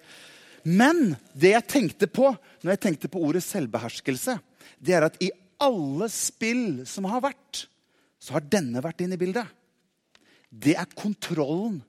Men 0.65 1.15
det 1.33 1.53
jeg 1.53 1.67
tenkte 1.69 2.09
på 2.11 2.31
når 2.63 2.73
jeg 2.73 2.83
tenkte 2.83 3.11
på 3.11 3.21
ordet 3.23 3.43
selvbeherskelse, 3.45 4.39
det 4.79 4.95
er 4.95 5.05
at 5.07 5.19
i 5.23 5.29
alle 5.61 6.07
spill 6.11 6.81
som 6.87 7.07
har 7.11 7.21
vært, 7.23 7.67
så 8.19 8.35
har 8.35 8.47
denne 8.51 8.81
vært 8.83 9.03
inne 9.03 9.15
i 9.15 9.21
bildet. 9.21 9.47
Det 10.49 10.75
er 10.79 10.97
kontrollen 10.97 11.79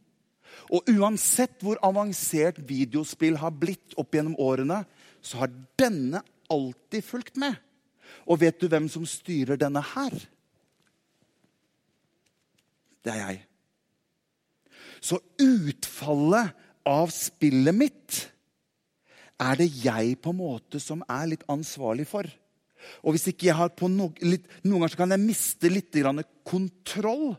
og 0.71 0.87
uansett 0.93 1.63
hvor 1.65 1.81
avansert 1.83 2.61
videospill 2.67 3.39
har 3.41 3.55
blitt 3.57 3.97
opp 3.99 4.15
gjennom 4.15 4.37
årene, 4.39 4.85
så 5.23 5.43
har 5.43 5.55
denne 5.81 6.23
alltid 6.51 7.05
fulgt 7.07 7.41
med. 7.41 7.57
Og 8.31 8.41
vet 8.43 8.61
du 8.61 8.69
hvem 8.71 8.87
som 8.91 9.07
styrer 9.09 9.59
denne 9.59 9.83
her? 9.95 10.15
Det 13.05 13.15
er 13.15 13.23
jeg. 13.23 13.41
Så 15.01 15.21
utfallet 15.41 16.53
av 16.89 17.13
spillet 17.15 17.77
mitt 17.77 18.21
er 19.41 19.57
det 19.57 19.71
jeg 19.81 20.19
på 20.21 20.35
en 20.35 20.41
måte 20.43 20.81
som 20.83 21.05
er 21.09 21.31
litt 21.33 21.47
ansvarlig 21.49 22.07
for. 22.09 22.29
Og 23.05 23.15
hvis 23.15 23.31
ikke 23.33 23.49
jeg 23.49 23.59
har 23.59 23.73
på 23.77 23.89
no, 23.93 24.11
litt, 24.25 24.47
Noen 24.65 24.85
ganger 24.85 25.01
kan 25.03 25.15
jeg 25.15 25.23
miste 25.23 25.71
litt 25.73 25.97
kontroll 26.49 27.35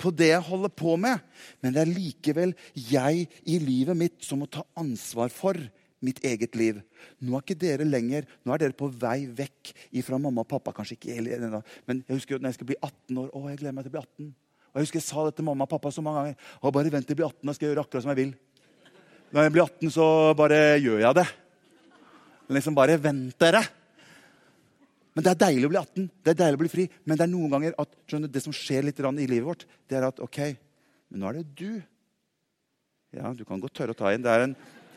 på 0.00 0.10
det 0.12 0.30
jeg 0.32 0.44
holder 0.48 0.72
på 0.76 0.96
med. 1.00 1.20
Men 1.62 1.76
det 1.76 1.84
er 1.84 1.92
likevel 1.92 2.54
jeg 2.74 3.26
i 3.48 3.58
livet 3.62 3.96
mitt 3.96 4.20
som 4.24 4.42
må 4.42 4.48
ta 4.50 4.64
ansvar 4.80 5.32
for 5.32 5.58
mitt 6.04 6.20
eget 6.26 6.56
liv. 6.58 6.80
Nå 7.24 7.36
er 7.36 7.44
ikke 7.44 7.60
dere 7.60 7.86
lenger, 7.88 8.26
nå 8.44 8.52
er 8.52 8.64
dere 8.64 8.76
på 8.76 8.90
vei 8.92 9.24
vekk 9.32 9.72
fra 10.04 10.20
mamma 10.20 10.44
og 10.44 10.50
pappa. 10.50 10.72
kanskje 10.72 10.98
ikke 10.98 11.62
Men 11.86 12.04
jeg 12.06 12.16
husker 12.16 12.34
jo 12.34 12.40
når 12.40 12.48
jeg 12.52 12.58
skal 12.58 12.66
bli 12.72 12.80
18 12.80 13.18
år. 13.18 13.28
Å, 13.32 13.48
jeg 13.48 13.58
gleder 13.62 13.76
meg 13.76 13.84
til 13.84 13.92
å 13.92 13.96
bli 13.96 14.04
18. 14.04 14.34
Og 14.74 14.80
jeg 14.80 14.88
husker 14.88 14.98
jeg 14.98 15.06
sa 15.06 15.22
det 15.28 15.36
til 15.38 15.46
mamma 15.46 15.68
og 15.68 15.70
pappa 15.70 15.92
så 15.94 16.02
mange 16.02 16.18
ganger. 16.18 16.50
Og 16.60 16.74
bare 16.74 16.90
vent 16.90 17.06
til 17.06 17.14
jeg 17.14 17.20
blir 17.20 17.30
18, 17.30 17.46
da 17.46 17.54
skal 17.54 17.66
jeg 17.68 17.70
gjøre 17.72 17.84
akkurat 17.86 18.02
som 18.02 18.10
jeg 18.10 18.18
vil. 18.18 18.32
Når 19.30 19.46
jeg 19.46 19.52
blir 19.54 19.62
18, 19.62 19.92
så 19.94 20.06
bare 20.34 20.58
gjør 20.82 21.04
jeg 21.04 21.18
det. 21.20 21.26
Men 22.44 22.58
liksom 22.58 22.76
bare 22.76 22.98
vent 22.98 23.38
dere. 23.40 23.62
Men 25.14 25.22
Det 25.22 25.30
er 25.30 25.40
deilig 25.44 25.68
å 25.68 25.70
bli 25.70 25.78
18, 25.78 26.10
det 26.26 26.32
er 26.32 26.38
deilig 26.42 26.58
å 26.58 26.62
bli 26.64 26.72
fri. 26.72 26.84
Men 27.06 27.20
det 27.20 27.24
er 27.28 27.30
noen 27.30 27.54
ganger 27.54 27.76
at 27.78 27.96
skjønner, 28.10 28.32
det 28.34 28.42
som 28.42 28.56
skjer 28.56 28.88
litt 28.88 28.98
i 28.98 29.26
livet 29.30 29.46
vårt, 29.46 29.64
det 29.86 29.96
er 30.00 30.08
at 30.08 30.18
ok, 30.18 30.40
men 31.08 31.22
nå 31.22 31.28
er 31.30 31.38
det 31.38 31.54
du. 31.54 31.82
Ja, 33.14 33.30
du 33.30 33.44
kan 33.46 33.62
godt 33.62 33.78
tørre 33.78 33.94
å 33.94 33.98
ta 33.98 34.10
inn. 34.10 34.26
Det 34.26 34.32
er 34.32 34.48
en, 34.48 34.56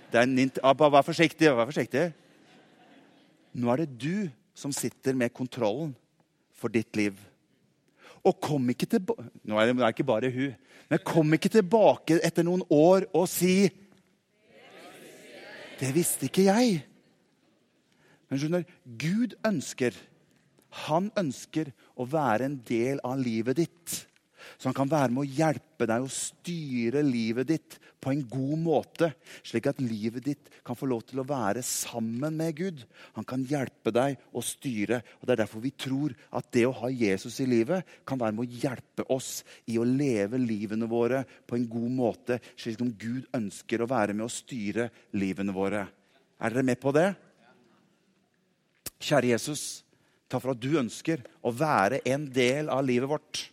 det 0.09 0.17
er 0.17 0.25
en 0.25 0.51
Abba, 0.65 0.89
Vær 0.89 1.05
forsiktig. 1.05 1.53
vær 1.53 1.69
forsiktig. 1.69 2.07
Nå 3.53 3.69
er 3.69 3.85
det 3.85 3.97
du 4.01 4.29
som 4.57 4.73
sitter 4.73 5.13
med 5.13 5.33
kontrollen 5.37 5.93
for 6.57 6.73
ditt 6.73 6.95
liv. 6.97 7.13
Og 8.27 8.35
kom 8.43 8.69
ikke 8.73 8.89
tilbake 8.91 9.29
Nå 9.47 9.59
er 9.59 9.71
det, 9.71 9.91
ikke 9.93 10.07
bare 10.07 10.31
hun. 10.33 10.55
Men 10.91 11.03
kom 11.05 11.33
ikke 11.35 11.51
tilbake 11.51 12.19
etter 12.23 12.45
noen 12.47 12.63
år 12.73 13.07
og 13.15 13.27
si 13.31 13.69
Det 15.77 15.89
visste 15.93 16.25
ikke 16.27 16.47
jeg. 16.47 16.77
Men 18.27 18.39
skjønner, 18.41 18.63
Gud 18.99 19.35
ønsker 19.45 19.95
han 20.85 21.09
ønsker 21.17 21.71
å 21.97 22.05
være 22.09 22.47
en 22.49 22.59
del 22.67 23.01
av 23.05 23.19
livet 23.21 23.59
ditt. 23.61 23.95
Så 24.55 24.69
han 24.69 24.77
kan 24.77 24.89
være 24.91 25.11
med 25.11 25.25
å 25.25 25.35
hjelpe 25.39 25.87
deg 25.89 26.05
å 26.05 26.11
styre 26.11 27.03
livet 27.05 27.49
ditt 27.51 27.77
på 27.99 28.13
en 28.13 28.21
god 28.29 28.61
måte. 28.61 29.09
Slik 29.45 29.67
at 29.69 29.81
livet 29.83 30.25
ditt 30.25 30.51
kan 30.65 30.77
få 30.77 30.87
lov 30.89 31.03
til 31.07 31.21
å 31.21 31.27
være 31.27 31.63
sammen 31.65 32.37
med 32.39 32.55
Gud. 32.57 32.83
Han 33.17 33.27
kan 33.27 33.43
hjelpe 33.47 33.91
deg 33.95 34.17
å 34.31 34.43
styre. 34.45 35.01
og 35.19 35.27
Det 35.27 35.35
er 35.35 35.41
derfor 35.43 35.63
vi 35.63 35.73
tror 35.75 36.15
at 36.37 36.49
det 36.55 36.65
å 36.67 36.75
ha 36.79 36.91
Jesus 36.93 37.39
i 37.43 37.49
livet 37.49 37.97
kan 38.07 38.21
være 38.21 38.37
med 38.37 38.47
å 38.47 38.61
hjelpe 38.63 39.07
oss 39.13 39.43
i 39.67 39.77
å 39.81 39.87
leve 39.87 40.39
livene 40.41 40.89
våre 40.89 41.23
på 41.47 41.57
en 41.57 41.67
god 41.69 41.91
måte. 41.99 42.39
Slik 42.55 42.79
som 42.79 42.93
Gud 42.93 43.27
ønsker 43.35 43.83
å 43.83 43.89
være 43.89 44.15
med 44.15 44.27
å 44.27 44.33
styre 44.33 44.89
livene 45.17 45.55
våre. 45.55 45.87
Er 46.37 46.53
dere 46.53 46.65
med 46.65 46.79
på 46.81 46.93
det? 46.93 47.09
Kjære 48.97 49.33
Jesus, 49.33 49.83
takk 50.29 50.43
for 50.43 50.55
at 50.55 50.61
du 50.61 50.77
ønsker 50.79 51.21
å 51.45 51.53
være 51.53 52.01
en 52.09 52.25
del 52.33 52.69
av 52.73 52.85
livet 52.85 53.09
vårt. 53.09 53.45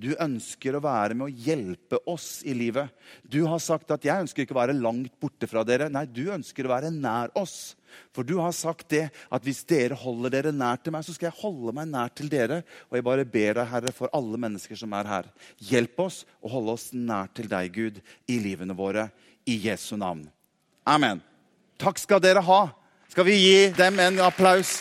Du 0.00 0.14
ønsker 0.16 0.76
å 0.76 0.80
være 0.80 1.16
med 1.18 1.26
å 1.26 1.44
hjelpe 1.44 1.98
oss 2.08 2.40
i 2.48 2.54
livet. 2.56 2.88
Du 3.20 3.42
har 3.44 3.60
sagt 3.60 3.90
at 3.90 4.02
'jeg 4.04 4.24
ønsker 4.24 4.42
ikke 4.42 4.56
å 4.56 4.62
være 4.62 4.80
langt 4.80 5.12
borte 5.20 5.46
fra 5.46 5.62
dere'. 5.62 5.90
Nei, 5.90 6.06
du 6.06 6.30
ønsker 6.32 6.64
å 6.64 6.72
være 6.72 6.90
nær 6.90 7.28
oss. 7.36 7.76
For 8.14 8.22
du 8.22 8.38
har 8.38 8.52
sagt 8.52 8.88
det 8.88 9.10
at 9.30 9.42
hvis 9.44 9.62
dere 9.66 9.94
holder 9.94 10.30
dere 10.30 10.52
nær 10.52 10.76
til 10.82 10.92
meg, 10.92 11.04
så 11.04 11.12
skal 11.12 11.30
jeg 11.30 11.42
holde 11.42 11.74
meg 11.74 11.88
nær 11.88 12.08
til 12.14 12.28
dere. 12.28 12.62
Og 12.88 12.96
jeg 12.96 13.04
bare 13.04 13.24
ber 13.24 13.54
deg, 13.54 13.68
Herre, 13.68 13.92
for 13.92 14.08
alle 14.12 14.38
mennesker 14.38 14.76
som 14.76 14.92
er 14.92 15.04
her. 15.04 15.24
Hjelp 15.58 15.98
oss 15.98 16.24
å 16.40 16.48
holde 16.48 16.72
oss 16.72 16.92
nær 16.92 17.28
til 17.34 17.48
deg, 17.50 17.72
Gud, 17.72 18.00
i 18.26 18.38
livene 18.38 18.76
våre. 18.76 19.10
I 19.44 19.58
Jesu 19.68 19.96
navn. 19.96 20.30
Amen. 20.86 21.20
Takk 21.76 21.98
skal 21.98 22.20
dere 22.20 22.40
ha. 22.40 22.72
Skal 23.10 23.24
vi 23.24 23.36
gi 23.36 23.70
dem 23.76 23.98
en 23.98 24.20
applaus? 24.20 24.80